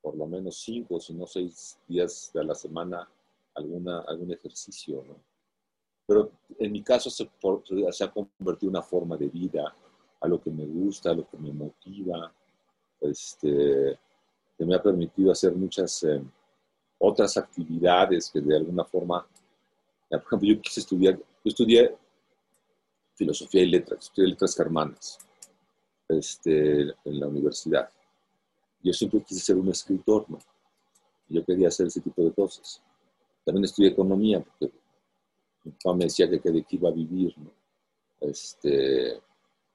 [0.00, 3.08] por lo menos cinco, si no seis días de la semana
[3.54, 5.31] algún ejercicio, ¿no?
[6.06, 7.28] Pero en mi caso se,
[7.90, 9.74] se ha convertido en una forma de vida,
[10.20, 12.32] a lo que me gusta, a lo que me motiva,
[13.00, 13.98] este,
[14.56, 16.22] que me ha permitido hacer muchas eh,
[16.98, 19.26] otras actividades que de alguna forma,
[20.08, 21.96] por ejemplo, yo quise estudiar, yo estudié
[23.14, 25.18] filosofía y letras, estudié letras germanas
[26.08, 27.90] este, en la universidad.
[28.82, 30.38] Yo siempre quise ser un escritor, ¿no?
[31.28, 32.80] Yo quería hacer ese tipo de cosas.
[33.44, 34.72] También estudié economía, porque
[35.64, 37.52] mi papá me decía que, que iba a vivir, ¿no?
[38.20, 39.20] Este,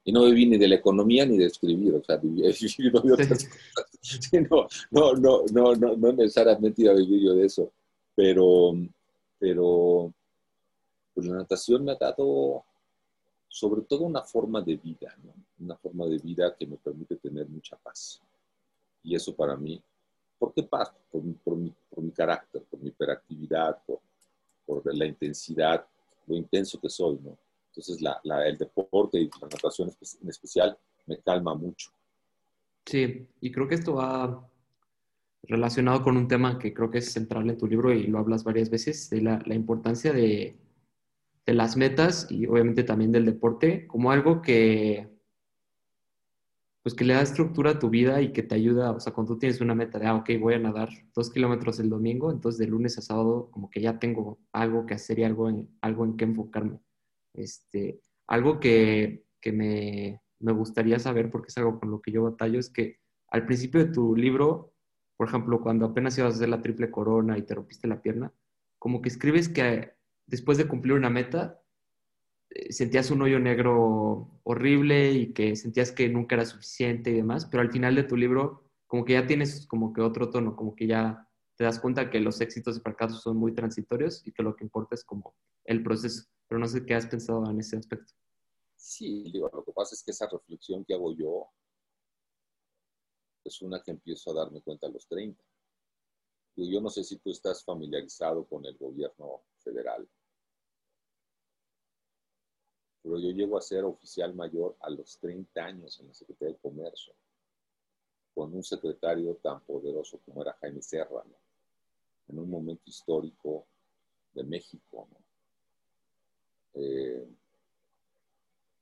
[0.08, 3.28] y no viví ni de la economía ni de escribir, o sea, viví, de otras
[3.30, 4.32] cosas.
[4.50, 7.72] no, no, no, no, no, necesariamente iba a vivir yo de eso,
[8.16, 8.74] pero,
[9.38, 10.14] pero
[11.14, 12.64] pues la natación me ha dado
[13.50, 15.34] sobre todo una forma de vida, ¿no?
[15.60, 18.22] una forma de vida que me permite tener mucha paz.
[19.04, 19.82] Y eso para mí,
[20.40, 20.94] ¿por qué paz?
[21.12, 24.00] Por, por, mi, por mi, carácter, por mi hiperactividad, por,
[24.68, 25.88] por la intensidad,
[26.28, 27.38] lo intenso que soy, ¿no?
[27.70, 28.00] Entonces,
[28.46, 31.92] el deporte y la natación en especial me calma mucho.
[32.86, 34.50] Sí, y creo que esto va
[35.44, 38.44] relacionado con un tema que creo que es central en tu libro y lo hablas
[38.44, 40.58] varias veces, de la, importancia de,
[41.46, 45.08] las metas y obviamente también del deporte como algo que,
[46.88, 49.34] pues que le da estructura a tu vida y que te ayuda, o sea, cuando
[49.34, 52.60] tú tienes una meta de, ah, ok, voy a nadar dos kilómetros el domingo, entonces
[52.60, 56.06] de lunes a sábado como que ya tengo algo que hacer y algo en, algo
[56.06, 56.80] en que enfocarme.
[57.34, 62.70] Este, algo que, me, gustaría saber, porque es algo con lo que yo batallo, es
[62.70, 64.74] que al principio de tu libro,
[65.18, 68.32] por ejemplo, cuando apenas ibas a hacer la triple corona y te rompiste la pierna,
[68.80, 69.92] como que escribes que
[70.26, 71.60] después de cumplir una meta,
[72.70, 77.62] sentías un hoyo negro horrible y que sentías que nunca era suficiente y demás, pero
[77.62, 80.88] al final de tu libro, como que ya tienes como que otro tono, como que
[80.88, 84.56] ya te das cuenta que los éxitos y fracasos son muy transitorios y que lo
[84.56, 88.14] que importa es como el proceso pero no sé qué has pensado en ese aspecto.
[88.76, 91.50] Sí, digo, lo que pasa es que esa reflexión que hago yo
[93.44, 95.44] es una que empiezo a darme cuenta a los 30.
[96.56, 100.08] yo no sé si tú estás familiarizado con el gobierno federal,
[103.08, 106.60] pero yo llego a ser oficial mayor a los 30 años en la Secretaría de
[106.60, 107.14] Comercio,
[108.36, 111.36] con un secretario tan poderoso como era Jaime Serrano,
[112.28, 113.66] en un momento histórico
[114.34, 115.08] de México.
[115.10, 115.18] ¿no?
[116.74, 117.28] eh,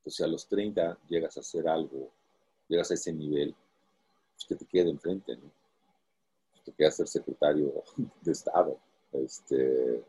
[0.08, 2.12] si a los 30 llegas a hacer algo,
[2.68, 3.56] llegas a ese nivel,
[4.34, 5.52] pues que te quede enfrente, ¿no?
[6.52, 7.84] Pues te queda ser secretario
[8.22, 8.80] de Estado.
[9.12, 10.04] Este,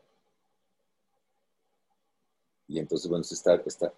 [2.67, 3.93] y entonces, bueno, esta, esta,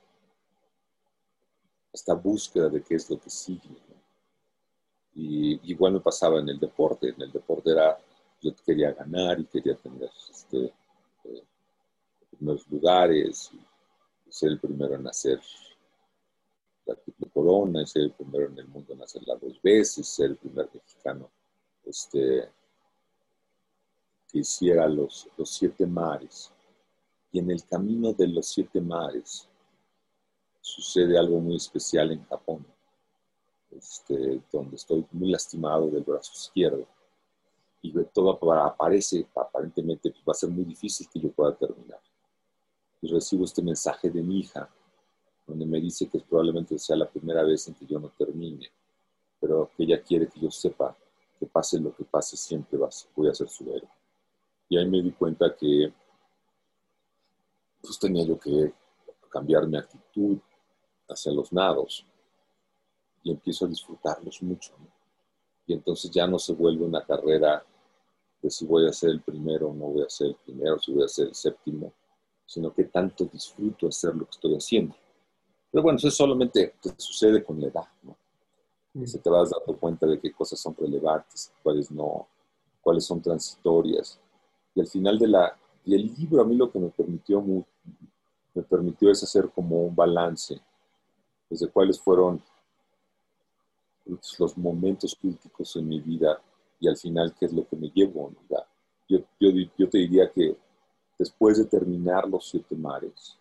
[2.00, 3.78] esta búsqueda de qué es lo que sigue.
[5.16, 7.10] Y igual me pasaba en el deporte.
[7.10, 7.98] En el deporte era,
[8.42, 10.74] yo quería ganar y quería tener este,
[11.26, 11.44] eh,
[12.32, 15.42] primeros lugares, y ser el primero en hacer
[16.86, 20.38] la triple corona, ser el primero en el mundo en hacerla dos veces, ser el
[20.38, 21.30] primer mexicano
[21.86, 22.50] este,
[24.32, 26.52] que hiciera los, los siete mares.
[27.32, 29.49] Y en el camino de los siete mares
[30.70, 32.66] sucede algo muy especial en Japón,
[33.72, 36.88] este, donde estoy muy lastimado del brazo izquierdo.
[37.82, 42.00] Y todo aparece, aparentemente pues, va a ser muy difícil que yo pueda terminar.
[43.02, 44.70] Y recibo este mensaje de mi hija,
[45.48, 48.70] donde me dice que probablemente sea la primera vez en que yo no termine,
[49.40, 50.96] pero que ella quiere que yo sepa
[51.40, 52.78] que pase lo que pase, siempre
[53.16, 53.90] voy a ser su héroe.
[54.68, 55.94] Y ahí me di cuenta que
[57.82, 58.74] pues tenía yo que
[59.30, 60.38] cambiar mi actitud
[61.10, 62.06] hacia los nados
[63.24, 64.74] y empiezo a disfrutarlos mucho.
[65.66, 67.64] Y entonces ya no se vuelve una carrera
[68.42, 70.94] de si voy a ser el primero o no voy a ser el primero, si
[70.94, 71.94] voy a ser el séptimo,
[72.46, 74.96] sino que tanto disfruto hacer lo que estoy haciendo.
[75.72, 78.18] Pero bueno, eso solamente te sucede con la edad, ¿no?
[78.94, 79.06] Mm.
[79.06, 82.28] Se te vas dando cuenta de qué cosas son relevantes, cuáles no,
[82.82, 84.20] cuáles son transitorias.
[84.74, 88.64] Y al final de la, y el libro a mí lo que me permitió, me
[88.64, 90.60] permitió es hacer como un balance
[91.50, 92.42] desde cuáles fueron
[94.06, 96.40] los momentos críticos en mi vida
[96.80, 98.32] y al final qué es lo que me llevo.
[99.08, 100.56] Yo, yo, yo, te diría que
[101.18, 103.38] después de terminar los siete mares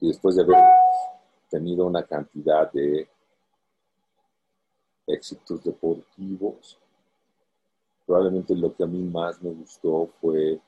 [0.00, 0.56] y después de haber
[1.50, 3.08] tenido una cantidad de
[5.06, 6.78] éxitos deportivos,
[8.06, 10.60] probablemente lo que a mí más me gustó fue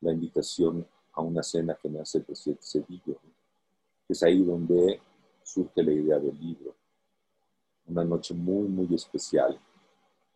[0.00, 3.16] la invitación a una cena que me hace el presidente Cedillo.
[4.08, 5.00] Es ahí donde
[5.48, 6.74] surge la idea del libro.
[7.86, 9.58] Una noche muy, muy especial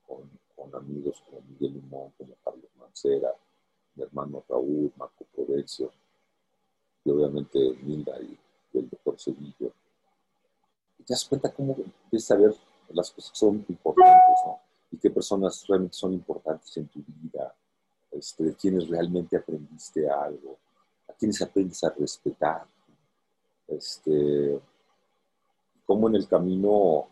[0.06, 0.40] con,
[0.74, 3.30] amigos como Miguel Limón, como Carlos Mancera,
[3.94, 5.92] mi hermano Raúl, Marco Provencio,
[7.04, 8.38] y obviamente Milda y,
[8.72, 9.70] el doctor Cedillo.
[10.98, 12.54] Y te das cuenta cómo empiezas a ver
[12.88, 14.60] las cosas que son importantes, ¿no?
[14.92, 17.54] Y qué personas realmente son importantes en tu vida,
[18.12, 20.56] este, de quienes realmente aprendiste algo,
[21.06, 22.66] a quienes aprendes a respetar,
[23.68, 24.58] este,
[25.92, 27.06] cómo en el camino,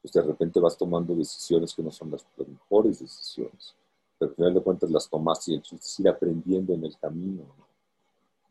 [0.00, 3.74] pues de repente vas tomando decisiones que no son las, mejores decisiones,
[4.16, 7.42] pero al final de cuentas las tomaste y chiste ir aprendiendo en el camino.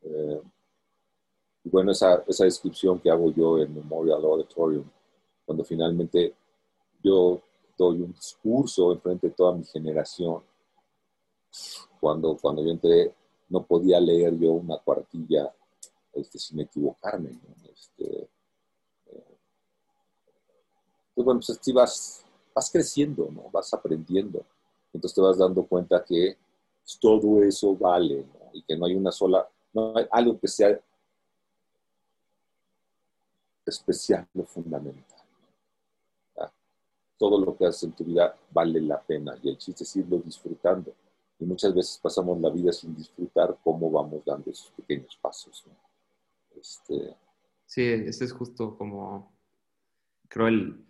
[0.04, 0.42] Eh,
[1.64, 4.84] y bueno, esa, esa descripción que hago yo en Memorial Auditorium,
[5.46, 6.34] cuando finalmente
[7.02, 7.42] yo
[7.78, 10.42] doy un discurso en frente de toda mi generación,
[12.02, 13.14] cuando, cuando yo entré
[13.48, 15.50] no podía leer yo una cuartilla
[16.12, 17.40] este, sin equivocarme.
[17.72, 18.28] Este,
[21.18, 23.50] pues bueno, pues así vas, vas creciendo, ¿no?
[23.50, 24.46] Vas aprendiendo.
[24.94, 26.38] Entonces te vas dando cuenta que
[26.84, 28.52] pues, todo eso vale, ¿no?
[28.54, 30.80] Y que no hay una sola, no hay algo que sea
[33.66, 35.04] especial o fundamental.
[37.18, 40.20] Todo lo que haces en tu vida vale la pena y el chiste es irlo
[40.20, 40.94] disfrutando.
[41.40, 45.66] Y muchas veces pasamos la vida sin disfrutar cómo vamos dando esos pequeños pasos.
[46.56, 47.16] Este...
[47.66, 49.32] Sí, ese es justo como,
[50.30, 50.87] creo, el,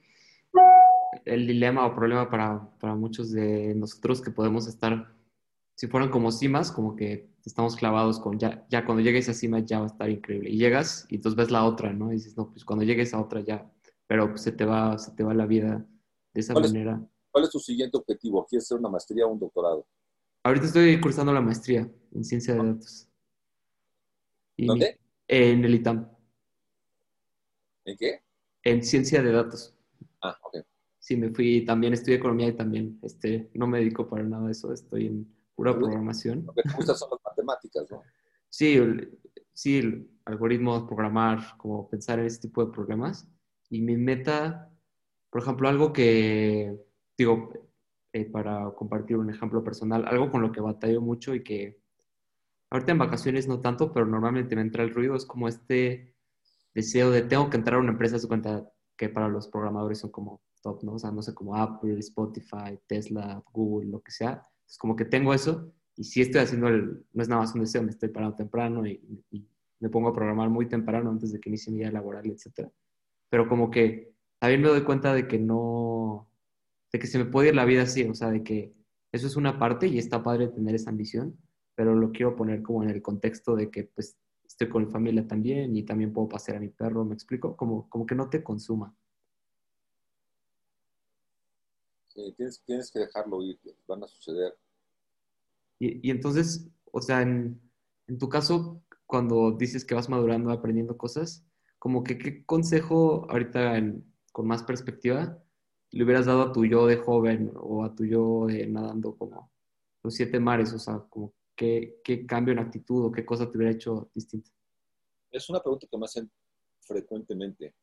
[1.26, 5.14] el dilema o problema para, para, muchos de nosotros que podemos estar,
[5.76, 9.60] si fueran como cimas, como que estamos clavados con ya, ya cuando llegues a cima
[9.60, 10.50] ya va a estar increíble.
[10.50, 12.12] Y llegas y entonces ves la otra, ¿no?
[12.12, 13.70] Y dices, no, pues cuando llegues a otra ya,
[14.06, 15.86] pero pues, se, te va, se te va la vida
[16.34, 17.02] de esa manera.
[17.32, 18.46] ¿Cuál es tu siguiente objetivo?
[18.46, 19.86] ¿Quieres hacer una maestría o un doctorado?
[20.44, 23.08] Ahorita estoy cursando la maestría en ciencia de datos.
[24.58, 25.00] ¿Dónde?
[25.28, 26.10] En el ITAM.
[27.86, 28.22] ¿En qué?
[28.64, 29.74] En ciencia de datos.
[30.22, 30.66] Ah, ok
[31.08, 34.52] sí me fui, también estudié economía y también este, no me dedico para nada a
[34.52, 36.46] eso, estoy en pura programación.
[36.46, 38.04] Lo que te gusta son las matemáticas, ¿no?
[38.50, 38.78] Sí,
[39.54, 43.26] sí, algoritmos, programar, como pensar en ese tipo de problemas.
[43.70, 44.70] Y mi meta,
[45.30, 46.78] por ejemplo, algo que,
[47.18, 47.54] digo,
[48.12, 51.80] eh, para compartir un ejemplo personal, algo con lo que batallo mucho y que
[52.70, 56.14] ahorita en vacaciones no tanto, pero normalmente me entra el ruido, es como este
[56.76, 60.12] deseo de tengo que entrar a una empresa, su cuenta que para los programadores son
[60.12, 60.42] como
[60.84, 60.94] ¿no?
[60.94, 64.48] O sea, no sé, como Apple, Spotify, Tesla, Google, lo que sea.
[64.68, 67.62] Es como que tengo eso y si estoy haciendo el, no es nada más un
[67.62, 69.02] deseo, me estoy parando temprano y,
[69.80, 72.68] me pongo a programar muy temprano antes de que inicie mi día laboral, etc.
[73.30, 76.28] Pero como que también me doy cuenta de que no,
[76.92, 78.74] de que se me puede ir la vida así, o sea, de que
[79.12, 81.38] eso es una parte y está padre tener esa ambición,
[81.76, 85.28] pero lo quiero poner como en el contexto de que pues estoy con mi familia
[85.28, 87.56] también y también puedo pasear a mi perro, ¿me explico?
[87.56, 88.96] Como, como que no te consuma.
[92.18, 94.58] Sí, tienes, tienes que dejarlo ir, van a suceder.
[95.78, 97.62] Y, y entonces, o sea, en,
[98.08, 101.46] en, tu caso, cuando dices que vas madurando, aprendiendo cosas,
[101.78, 105.44] como que qué consejo ahorita en, con más perspectiva
[105.92, 109.52] le hubieras dado a tu yo de joven o a tu yo de nadando como
[110.02, 113.58] los siete mares, o sea, como qué, qué cambio en actitud o qué cosa te
[113.60, 114.50] hubiera hecho distinta.
[115.30, 116.32] Es una pregunta que me hacen
[116.80, 117.76] frecuentemente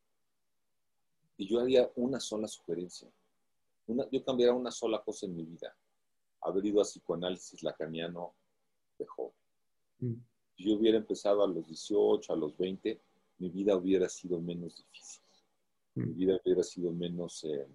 [1.37, 3.09] y yo haría una sola sugerencia.
[3.87, 5.75] Una, yo cambiaría una sola cosa en mi vida.
[6.43, 8.35] Haber ido a psicoanálisis lacaniano
[8.99, 9.35] de joven.
[9.99, 10.15] Mm.
[10.57, 13.01] Si yo hubiera empezado a los 18, a los 20,
[13.39, 15.23] mi vida hubiera sido menos difícil.
[15.95, 16.17] Mi mm.
[16.17, 17.67] vida hubiera sido menos, eh,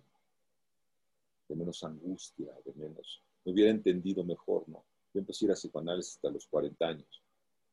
[1.48, 4.84] de menos angustia, de menos, me hubiera entendido mejor, ¿no?
[5.14, 7.24] Yo empecé a ir a psicoanálisis hasta los 40 años.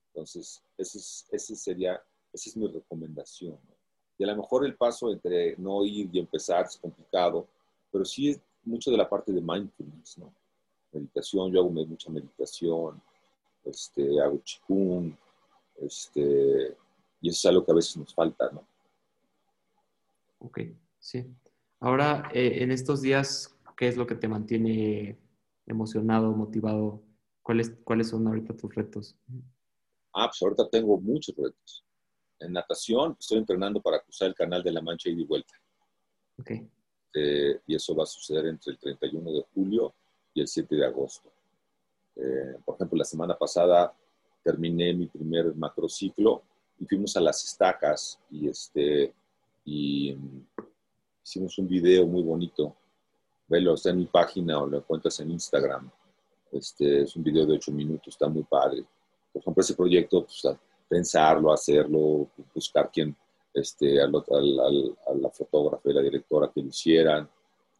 [0.08, 3.76] Entonces, ese, es, ese sería, esa es mi recomendación, ¿no?
[4.18, 7.46] Y a lo mejor el paso entre no ir y empezar es complicado,
[7.90, 10.32] pero sí es mucho de la parte de mindfulness, ¿no?
[10.92, 13.00] Meditación, yo hago mucha meditación,
[13.64, 15.14] este, hago chikung,
[15.80, 16.76] este,
[17.20, 18.66] y eso es algo que a veces nos falta, ¿no?
[20.38, 20.60] Ok,
[20.98, 21.26] sí.
[21.80, 25.18] Ahora, eh, en estos días, ¿qué es lo que te mantiene
[25.66, 27.02] emocionado, motivado?
[27.42, 29.16] ¿Cuáles, ¿Cuáles son ahorita tus retos?
[30.14, 31.84] Ah, pues ahorita tengo muchos retos.
[32.38, 35.54] En natación estoy entrenando para cruzar el canal de la Mancha y de vuelta.
[36.38, 36.52] Ok.
[37.18, 39.94] Eh, y eso va a suceder entre el 31 de julio
[40.34, 41.30] y el 7 de agosto.
[42.14, 43.94] Eh, por ejemplo, la semana pasada
[44.44, 46.42] terminé mi primer macrociclo
[46.78, 49.14] y fuimos a las estacas y, este,
[49.64, 50.14] y
[51.24, 52.76] hicimos un video muy bonito.
[53.48, 55.90] Velo, está en mi página o lo encuentras en Instagram.
[56.52, 58.84] Este, es un video de ocho minutos, está muy padre.
[59.32, 60.42] Por ejemplo, ese proyecto, pues,
[60.86, 63.16] pensarlo, hacerlo, buscar quién,
[63.56, 67.26] este, a la fotógrafa y la directora que lo hicieran.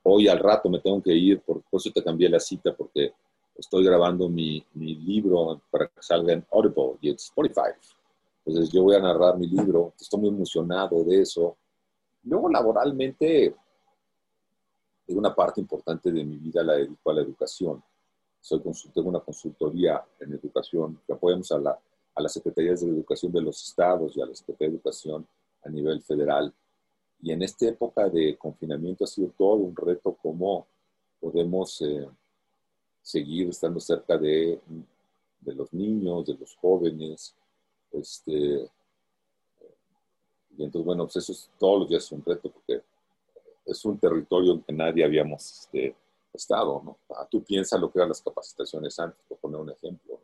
[0.05, 3.13] Hoy al rato me tengo que ir, por, por eso te cambié la cita, porque
[3.55, 7.73] estoy grabando mi, mi libro para que salga en Audible y en Spotify.
[8.45, 11.57] Entonces yo voy a narrar mi libro, estoy muy emocionado de eso.
[12.23, 13.55] Luego laboralmente,
[15.09, 17.83] una parte importante de mi vida la dedico a la educación.
[18.41, 18.63] Soy
[18.95, 21.79] tengo una consultoría en educación que apoyamos a, la,
[22.15, 25.27] a las secretarías de educación de los estados y a la Secretaría de Educación
[25.67, 26.53] a nivel federal.
[27.23, 30.67] Y en esta época de confinamiento ha sido todo un reto cómo
[31.21, 32.09] podemos eh,
[33.03, 34.61] seguir estando cerca de,
[35.41, 37.35] de los niños, de los jóvenes,
[37.93, 38.69] este,
[40.57, 42.83] y entonces, bueno, pues eso es, todos los días es un reto porque
[43.65, 45.95] es un territorio en que nadie habíamos este,
[46.33, 46.99] estado, ¿no?
[47.11, 50.21] Ah, tú piensas lo que eran las capacitaciones antes, por poner un ejemplo, ¿no?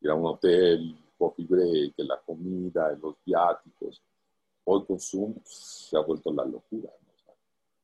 [0.00, 4.02] Ir a un hotel, coffee break, la comida, los viáticos.
[4.64, 7.34] Hoy con Zoom se ha vuelto la locura, ¿no?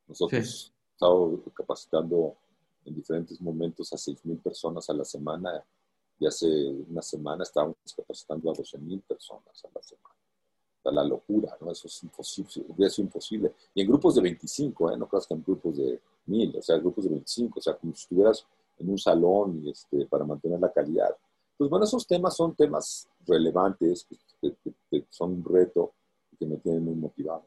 [0.09, 2.37] nosotros hemos estado capacitando
[2.85, 5.65] en diferentes momentos a 6.000 personas a la semana
[6.19, 6.47] y hace
[6.89, 10.15] una semana estábamos capacitando a 12.000 personas a la semana.
[10.83, 11.71] O la locura, ¿no?
[11.71, 13.53] Eso es imposible, es imposible.
[13.75, 14.97] Y en grupos de 25, ¿eh?
[14.97, 17.95] No creas que en grupos de 1.000, o sea, grupos de 25, o sea, como
[17.95, 18.47] si estuvieras
[18.79, 21.15] en un salón este, para mantener la calidad.
[21.57, 24.07] Pues bueno, esos temas son temas relevantes,
[24.41, 25.93] que, son un reto
[26.41, 27.45] que me tienen muy motivado.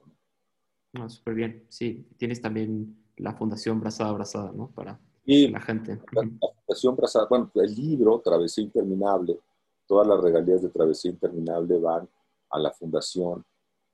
[0.93, 1.03] ¿no?
[1.03, 1.65] Ah, súper bien.
[1.67, 4.69] Sí, tienes también la Fundación Brazada Abrazada, ¿no?
[4.69, 5.99] Para y la gente.
[6.11, 9.39] La, Fundación Brazada, bueno, el libro Travesía Interminable,
[9.87, 12.07] todas las regalías de Travesía Interminable van
[12.51, 13.43] a la fundación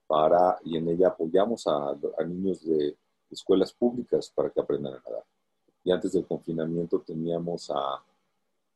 [0.06, 2.96] para, y en ella apoyamos a, a niños de
[3.30, 5.24] escuelas públicas para que aprendan a nadar.
[5.82, 8.02] Y antes del confinamiento teníamos a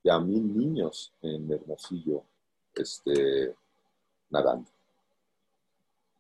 [0.02, 2.22] ya mil niños en Hermosillo
[2.74, 3.54] este,
[4.30, 4.70] nadando.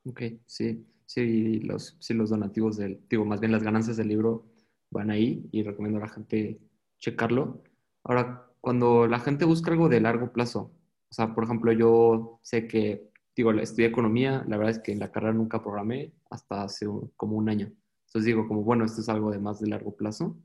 [0.06, 4.46] Ok, sí, sí los, sí, los donativos del, digo, más bien las ganancias del libro
[4.90, 6.60] van ahí y recomiendo a la gente
[6.98, 7.62] checarlo.
[8.04, 10.72] Ahora, cuando la gente busca algo de largo plazo,
[11.10, 14.98] o sea, por ejemplo, yo sé que, digo, estudié economía, la verdad es que en
[15.00, 16.86] la carrera nunca programé hasta hace
[17.16, 17.72] como un año.
[18.06, 20.36] Entonces digo, como, bueno, esto es algo de más de largo plazo.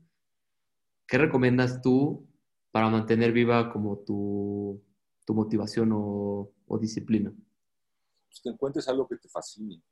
[1.06, 2.26] ¿Qué recomiendas tú
[2.70, 4.82] para mantener viva como tu,
[5.26, 7.32] tu motivación o, o disciplina?
[8.30, 9.82] Pues que encuentres algo que te fascine.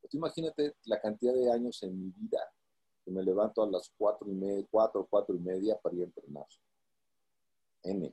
[0.00, 2.40] Pues imagínate la cantidad de años en mi vida
[3.04, 6.06] que me levanto a las cuatro y media, cuatro, cuatro y media para ir a
[6.06, 6.46] entrenar.
[7.84, 8.12] N.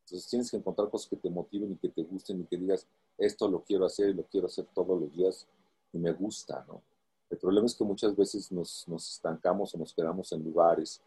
[0.00, 2.86] Entonces tienes que encontrar cosas que te motiven y que te gusten y que digas,
[3.18, 5.46] esto lo quiero hacer y lo quiero hacer todos los días
[5.92, 6.82] y me gusta, ¿no?
[7.30, 11.00] El problema es que muchas veces nos, nos estancamos o nos quedamos en lugares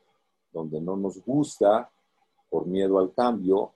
[0.51, 1.89] donde no nos gusta
[2.49, 3.73] por miedo al cambio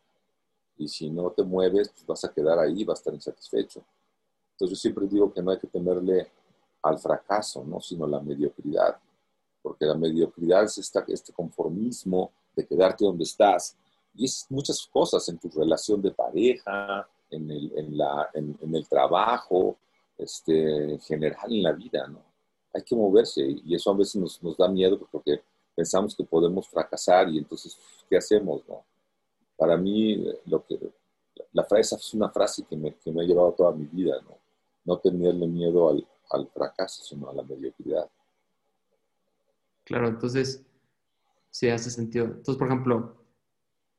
[0.78, 3.84] Y si no te mueves, pues vas a quedar ahí, vas a estar insatisfecho.
[4.54, 6.30] Entonces yo siempre digo que no hay que temerle
[6.84, 7.80] al fracaso, ¿no?
[7.80, 8.98] sino a la mediocridad.
[9.62, 13.76] Porque la mediocridad es este conformismo de quedarte donde estás.
[14.16, 18.88] Y es muchas cosas en tu relación de pareja, en el, en la, en, el
[18.88, 19.78] trabajo,
[20.18, 22.20] este, en general en la vida, ¿no?
[22.74, 25.42] Hay que moverse y eso a veces nos, nos da miedo porque
[25.76, 27.78] pensamos que podemos fracasar y entonces,
[28.10, 28.84] ¿qué hacemos, no?
[29.62, 30.80] Para mí, lo que,
[31.54, 34.40] la frase es una frase que me, que me ha llevado toda mi vida, ¿no?
[34.86, 38.10] No tenerle miedo al, al fracaso, sino a la mediocridad.
[39.84, 40.66] Claro, entonces,
[41.52, 42.26] sí hace sentido.
[42.26, 43.24] Entonces, por ejemplo,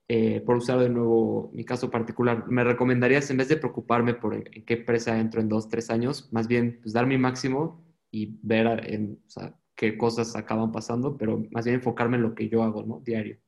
[0.09, 4.35] eh, por usar de nuevo mi caso particular, ¿me recomendarías, en vez de preocuparme por
[4.35, 8.37] en, qué empresa entro en dos, tres años, más bien pues, dar mi máximo y
[8.43, 9.23] ver en,
[9.77, 13.01] qué cosas acaban pasando, pero más bien enfocarme en lo que yo hago, ¿no?
[13.05, 13.39] Diario.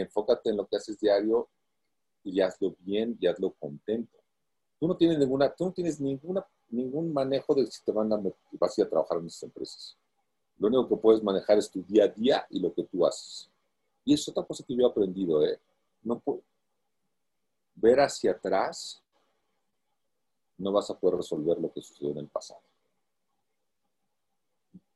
[0.00, 1.48] Enfócate en lo que haces diario
[2.24, 4.18] y hazlo bien y hazlo contento.
[4.78, 8.16] Tú no tienes ninguna, tú no tienes ningún manejo de si te van a,
[8.52, 9.96] vas a ir a trabajar en esas empresas.
[10.58, 13.50] Lo único que puedes manejar es tu día a día y lo que tú haces.
[14.04, 15.58] Y es otra cosa que yo he aprendido, ¿eh?
[16.02, 16.22] no
[17.74, 19.02] ver hacia atrás,
[20.56, 22.60] no vas a poder resolver lo que sucedió en el pasado.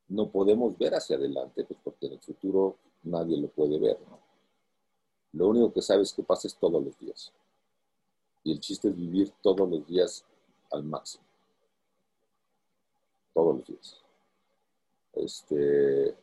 [0.09, 3.97] No podemos ver hacia adelante, pues porque en el futuro nadie lo puede ver,
[5.33, 7.31] Lo único que sabes que pasa es todos los días.
[8.43, 10.25] Y el chiste es vivir todos los días
[10.71, 11.23] al máximo.
[13.33, 14.01] Todos los días.
[15.13, 16.15] Este,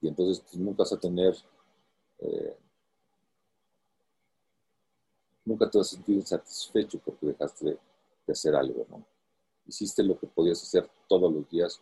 [0.00, 1.34] y entonces pues, nunca vas a tener
[2.18, 2.56] eh,
[5.46, 7.78] nunca te vas a sentir insatisfecho porque dejaste de,
[8.32, 9.06] hacer algo, ¿no?
[9.66, 11.80] Hiciste lo que podías hacer todos los días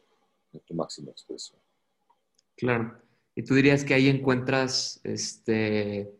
[0.52, 1.58] en tu máxima expresión.
[2.56, 3.00] Claro.
[3.34, 6.14] Y tú dirías que ahí encuentras este,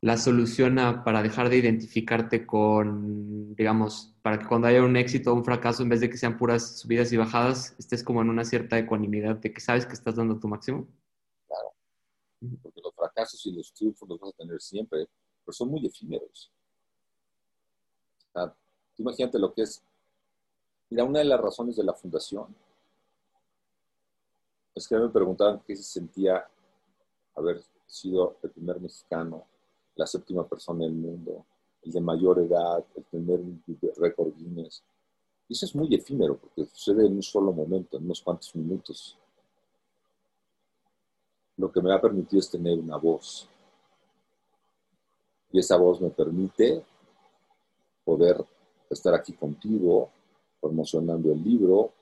[0.00, 5.34] la solución para dejar de identificarte con, digamos, para que cuando haya un éxito o
[5.34, 8.44] un fracaso, en vez de que sean puras subidas y bajadas, estés como en una
[8.44, 10.86] cierta ecuanimidad de que sabes que estás dando tu máximo.
[11.46, 11.74] Claro.
[12.62, 15.08] Porque los fracasos y los triunfos los vas a tener siempre
[15.48, 16.52] pero son muy efímeros.
[18.98, 19.82] imagínate lo que es.
[20.90, 22.54] Mira, una de las razones de la fundación
[24.74, 26.46] es que me preguntaban qué se sentía
[27.34, 29.46] haber sido el primer mexicano,
[29.98, 31.44] la séptima persona del mundo,
[31.82, 33.62] el de mayor edad, el tener un
[33.96, 34.82] récord Guinness.
[35.48, 39.18] Y eso es muy efímero porque sucede en un solo momento, en unos cuantos minutos.
[41.56, 43.48] Lo que me ha permitido es tener una voz,
[45.50, 46.84] y esa voz me permite
[48.04, 48.44] poder
[48.88, 50.10] estar aquí contigo,
[50.60, 51.92] promocionando el libro.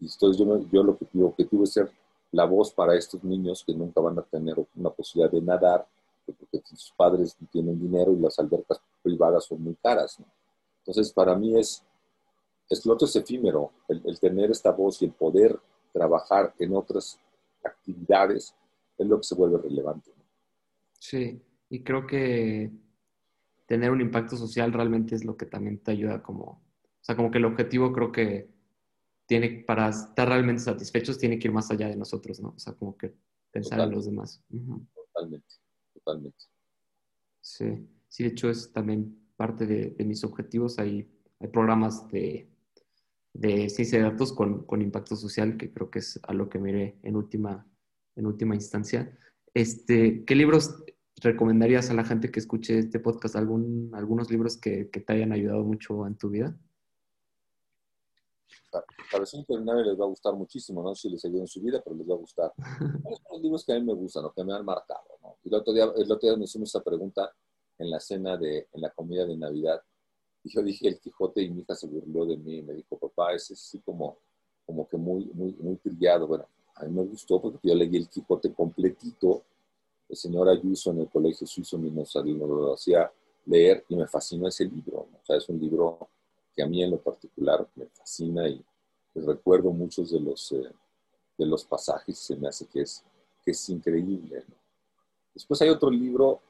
[0.00, 1.90] Y entonces yo, yo lo que mi objetivo es ser
[2.30, 5.86] la voz para estos niños que nunca van a tener una posibilidad de nadar,
[6.32, 10.18] porque sus padres no tienen dinero y las albercas privadas son muy caras.
[10.78, 11.84] Entonces, para mí es,
[12.68, 15.58] es lo otro es efímero, el, tener esta voz y el poder
[15.92, 17.18] trabajar en otras
[17.64, 18.54] actividades
[18.96, 20.10] es lo que se vuelve relevante.
[20.98, 22.70] Sí, y creo que
[23.66, 26.60] tener un impacto social realmente es lo que también te ayuda como, o
[27.02, 28.48] sea, como que el objetivo creo que
[29.26, 32.54] tiene, para estar realmente satisfechos, tiene que ir más allá de nosotros, ¿no?
[32.56, 33.14] O sea, como que
[33.50, 34.42] pensar en los demás.
[34.94, 35.54] Totalmente,
[36.08, 36.44] totalmente.
[37.40, 40.78] Sí, sí, de hecho es también parte de, mis objetivos.
[40.78, 41.08] Hay,
[41.52, 42.48] programas de,
[43.68, 47.16] ciencia de datos con, impacto social, que creo que es a lo que miré en
[47.16, 47.66] última,
[48.16, 49.16] en última instancia.
[49.54, 50.84] Este, ¿Qué libros
[51.20, 56.06] ¿Recomendarías a la gente que escuche este podcast algunos libros que, te hayan ayudado mucho
[56.06, 56.56] en tu vida?
[58.70, 61.60] Para un Terminal les va a gustar muchísimo, no sé si les ayudó en su
[61.60, 62.52] vida, pero les va a gustar.
[62.58, 65.02] son los libros que a mí me gustan o que me han marcado?
[65.44, 67.32] Y el otro, día, el otro día me hicimos esta pregunta
[67.78, 69.80] en la cena, de, en la comida de Navidad.
[70.44, 72.96] Y yo dije El Quijote y mi hija se burló de mí y me dijo,
[72.96, 74.18] papá, ese es así como,
[74.66, 76.26] como que muy, muy, muy trillado.
[76.26, 79.42] Bueno, a mí me gustó porque yo leí El Quijote completito
[80.08, 83.10] el señor Ayuso en el Colegio Suizo nos, lo hacía
[83.46, 85.00] leer y me fascinó ese libro.
[85.00, 86.08] O sea, es un libro
[86.58, 88.60] que a mí en lo particular me fascina y
[89.14, 90.72] recuerdo muchos de los, eh,
[91.38, 93.04] de los pasajes se me hace que es,
[93.44, 94.42] que es increíble.
[95.32, 96.40] Después hay otro libro,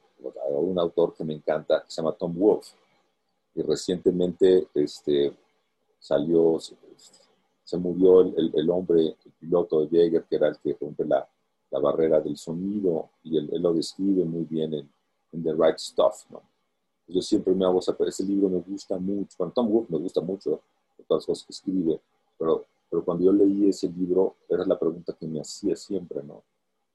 [0.48, 2.74] un autor que me encanta, que se llama Tom Wolfe,
[3.54, 5.36] y recientemente este,
[5.98, 11.04] salió, se, murió el, el, hombre, el piloto de Jäger, que era el que rompe
[11.04, 11.28] la,
[11.70, 14.90] la barrera del sonido, y él, lo describe muy bien en,
[15.30, 16.40] The Right Stuff, ¿no?
[17.08, 20.20] Yo siempre me hago saber, ese libro me gusta mucho, cuando Tom Wolfe me gusta
[20.20, 20.60] mucho,
[21.06, 22.00] todas las cosas que escribe,
[22.38, 26.42] pero, pero cuando yo leí ese libro, era la pregunta que me hacía siempre, ¿no?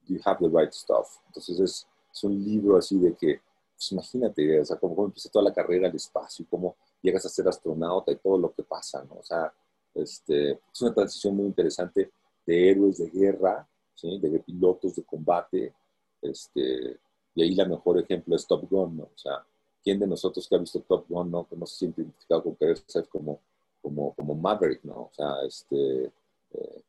[0.06, 1.18] Do you have the right stuff?
[1.26, 3.40] Entonces es, es un libro así de que
[3.74, 7.28] pues imagínate, o sea, cómo, cómo empieza toda la carrera al espacio, cómo llegas a
[7.28, 9.16] ser astronauta y todo lo que pasa, ¿no?
[9.16, 9.52] O sea,
[9.94, 12.10] este, es una transición muy interesante
[12.46, 14.18] de héroes de guerra, ¿sí?
[14.18, 15.74] de pilotos de combate,
[16.22, 16.98] este,
[17.34, 19.04] y ahí la mejor ejemplo es Top Gun, ¿no?
[19.04, 19.44] O sea,
[19.84, 22.78] ¿quién de nosotros que ha visto Top Gun, no, no se siente identificado con querer
[22.86, 23.38] ser como,
[23.82, 24.94] como, como Maverick, ¿no?
[24.94, 26.10] O sea, este,
[26.52, 26.82] eh,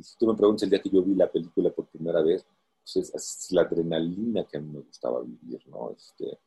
[0.00, 2.46] si tú me preguntas el día que yo vi la película por primera vez,
[2.84, 5.90] pues es, la adrenalina que a mí me gustaba vivir, ¿no?
[5.90, 6.38] Este,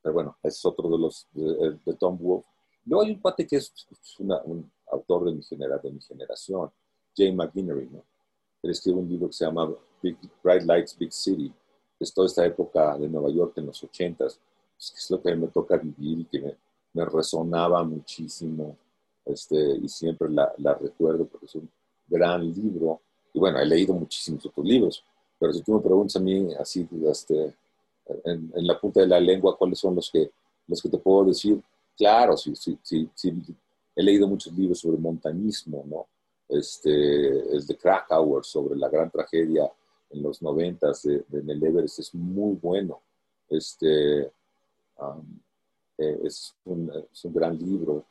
[0.00, 2.48] pero bueno, es otro de los de, Tom Wolfe.
[2.84, 3.72] Luego hay un pate que es
[4.18, 6.70] un autor de mi, genera, de mi generación,
[7.16, 8.04] Jay McGinnery, ¿no?
[8.62, 9.72] Él escribe un libro que se llama
[10.42, 11.52] Bright Lights, Big City,
[11.98, 14.38] es toda esta época de Nueva York en los ochentas,
[14.76, 16.56] pues, que es lo que me toca vivir y que me,
[16.94, 18.76] me resonaba muchísimo,
[19.24, 21.68] este, y siempre la, la recuerdo porque es un
[22.06, 23.00] gran libro.
[23.32, 25.04] Y bueno, he leído muchísimos otros libros,
[25.38, 27.54] pero si tú me preguntas a mí así, este,
[28.24, 30.30] en, en, la punta de la lengua, cuáles son los que,
[30.66, 31.60] los que te puedo decir,
[31.96, 33.32] claro, sí, sí, sí, sí
[33.98, 36.06] he leído muchos libros sobre montañismo, ¿no?
[36.48, 36.90] Este,
[37.54, 39.68] el de Krakauer sobre la gran tragedia
[40.10, 43.00] en los noventas de, de Everest es muy bueno.
[43.48, 44.30] Este,
[44.98, 45.40] um,
[45.98, 48.04] eh, es, un, es, un, gran libro.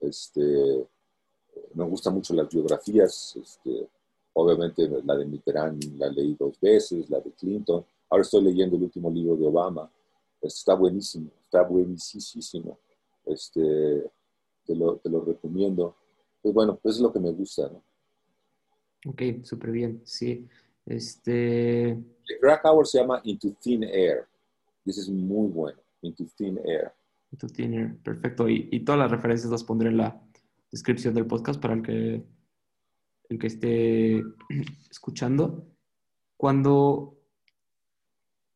[0.00, 0.86] Este,
[1.74, 3.36] me gustan mucho las biografías.
[3.36, 3.88] Este,
[4.34, 7.84] obviamente la de Mitterrand la leí dos veces, la de Clinton.
[8.08, 9.90] Ahora estoy leyendo el último libro de Obama.
[10.40, 12.78] Está buenísimo, está buenísimo.
[13.26, 14.10] Este,
[14.66, 15.94] te, lo, te lo recomiendo.
[16.42, 17.82] Pues bueno, pues es lo que me gusta, ¿no?
[19.06, 20.46] Ok, súper bien, sí.
[20.90, 21.90] Este...
[21.90, 24.26] El Hour se llama Into Thin Air.
[24.84, 26.92] Ese es muy bueno, Into Thin Air.
[27.30, 28.48] Into Thin Air, perfecto.
[28.48, 30.20] Y, y todas las referencias las pondré en la
[30.70, 32.24] descripción del podcast para el que,
[33.28, 34.22] el que esté
[34.90, 35.64] escuchando.
[36.36, 37.18] Cuando,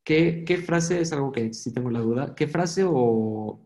[0.03, 2.35] ¿qué, ¿qué, frase es algo que sí tengo la duda?
[2.35, 3.61] ¿Qué frase o,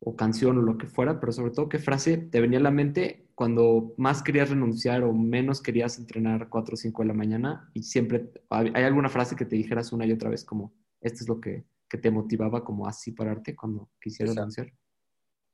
[0.00, 2.70] o canción o lo que fuera, pero sobre todo qué frase te venía a la
[2.72, 7.70] mente cuando más querías renunciar o menos querías entrenar 4 o 5 de la mañana
[7.74, 11.28] y siempre, ¿hay alguna frase que te dijeras una y otra vez como, esto es
[11.28, 14.72] lo que, que te motivaba como así pararte cuando quisieras renunciar?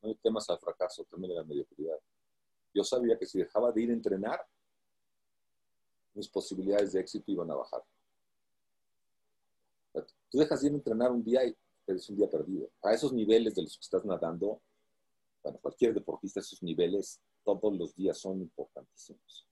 [0.02, 1.96] No hay temas al fracaso, también de la mediocridad.
[2.74, 4.40] Yo sabía que si dejaba de ir a entrenar,
[6.14, 7.82] mis posibilidades de éxito iban a bajar.
[10.30, 11.56] Tú dejas de ir a entrenar un día y
[11.86, 12.70] es un día perdido.
[12.82, 14.60] A esos niveles de los que estás nadando,
[15.42, 19.46] bueno, cualquier deportista, esos niveles todos los días son importantísimos.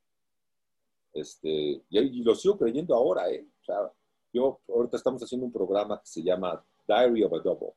[1.13, 3.47] Este, y, lo sigo creyendo ahora, ¿eh?
[3.61, 3.93] O sea,
[4.33, 7.75] yo, ahorita estamos haciendo un programa que se llama Diary of a Double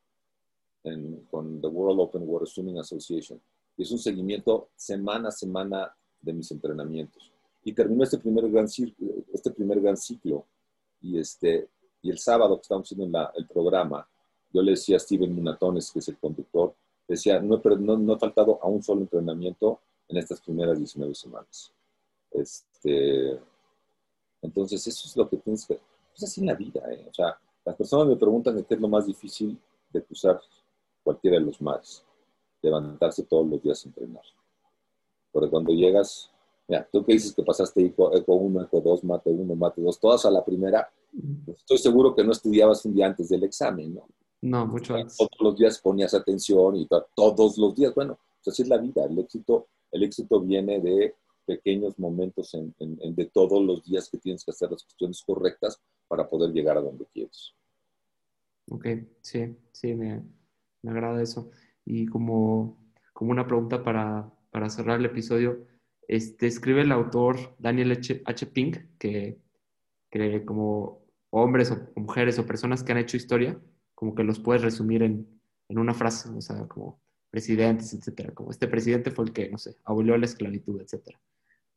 [1.29, 3.39] con the World Open Water Swimming Association
[3.81, 7.31] es un seguimiento semana a semana de mis entrenamientos.
[7.63, 10.45] Y terminó este primer gran, este primer gran ciclo
[11.01, 11.69] y, este,
[12.01, 14.07] y el sábado que estábamos haciendo el programa,
[14.53, 16.73] yo le decía a Steven Munatones, que es el conductor,
[17.07, 19.79] decía, no he, no, no faltado a un solo entrenamiento
[20.11, 21.71] en estas primeras 19 semanas.
[22.29, 23.39] Este,
[24.41, 25.79] entonces, eso es lo que tienes que...
[26.15, 27.07] Es así en la vida, ¿eh?
[27.09, 29.57] O sea, las personas me preguntan qué es lo más difícil
[29.91, 30.39] de cruzar
[31.03, 32.03] cualquiera de los mares
[32.61, 34.23] levantarse todos los días a entrenar.
[35.31, 36.29] Porque cuando llegas,
[36.67, 40.25] mira, tú que dices que pasaste eco, 1, eco 2, mate 1, mate 2, todas
[40.25, 40.91] a la primera,
[41.45, 44.07] pues estoy seguro que no estudiabas un día antes del examen, ¿no?
[44.41, 45.17] No, mucho antes.
[45.17, 49.05] Todos los días ponías atención y todos los días, bueno, pues así es la vida,
[49.05, 51.15] el éxito, el éxito viene de
[51.45, 55.81] pequeños momentos en, en, de todos los días que tienes que hacer las cuestiones correctas
[56.07, 57.53] para poder llegar a donde quieres.
[58.69, 58.87] Ok,
[59.21, 60.23] sí, sí, me,
[60.81, 61.51] me agrada eso.
[61.83, 62.77] Y como,
[63.13, 65.65] como una pregunta para, para cerrar el episodio,
[66.07, 68.21] este, escribe el autor Daniel H.
[68.25, 68.45] H.
[68.47, 69.39] Pink que,
[70.09, 73.59] que como hombres o mujeres o personas que han hecho historia,
[73.95, 77.01] como que los puedes resumir en, en una frase, o sea, como
[77.31, 81.19] presidentes, etcétera, como este presidente fue el que, no sé, abolió la esclavitud, etcétera.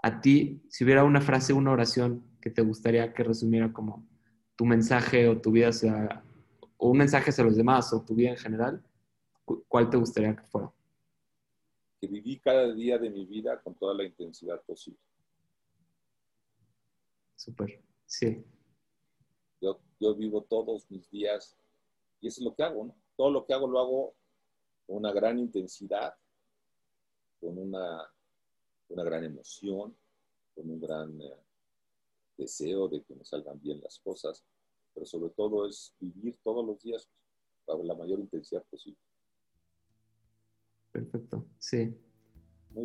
[0.03, 4.07] A ti, si hubiera una frase, una oración que te gustaría que resumiera como
[4.57, 5.71] tu mensaje o tu vida,
[6.77, 8.85] o un mensaje hacia los demás o tu vida en general,
[9.69, 10.73] ¿cuál te gustaría que fuera?
[12.01, 14.99] Que viví cada día de mi vida con toda la intensidad posible.
[17.37, 18.45] Súper, sí.
[19.61, 21.57] Yo, yo, vivo todos mis días
[22.21, 22.97] y eso es lo que hago, ¿no?
[23.17, 24.15] Todo lo que hago lo hago
[24.87, 26.15] una gran intensidad,
[27.41, 28.09] con una,
[28.89, 29.97] una gran emoción,
[30.55, 31.37] con un gran eh,
[32.37, 34.45] deseo de que me salgan bien las cosas,
[34.93, 37.09] pero sobre todo es vivir todos los días
[37.65, 38.99] con la mayor intensidad posible.
[40.93, 41.95] Perfecto, sí.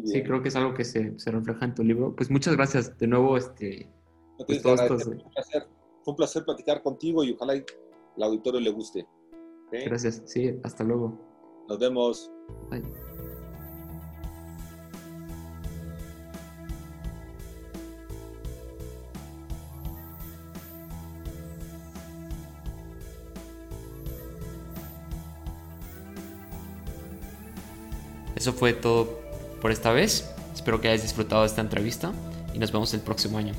[0.05, 2.15] Sí, creo que es algo que se, refleja en tu libro.
[2.15, 3.37] Pues muchas gracias de nuevo.
[3.37, 3.91] Este,
[4.45, 4.71] pues fue,
[6.05, 9.07] un placer, platicar contigo y ojalá al auditorio le guste.
[9.71, 11.28] Gracias, sí, hasta luego.
[11.69, 12.31] Nos vemos.
[28.35, 29.19] Eso fue todo
[29.61, 30.33] por esta vez.
[30.55, 32.11] Espero que hayas disfrutado de esta entrevista
[32.51, 33.53] y nos vemos el próximo año.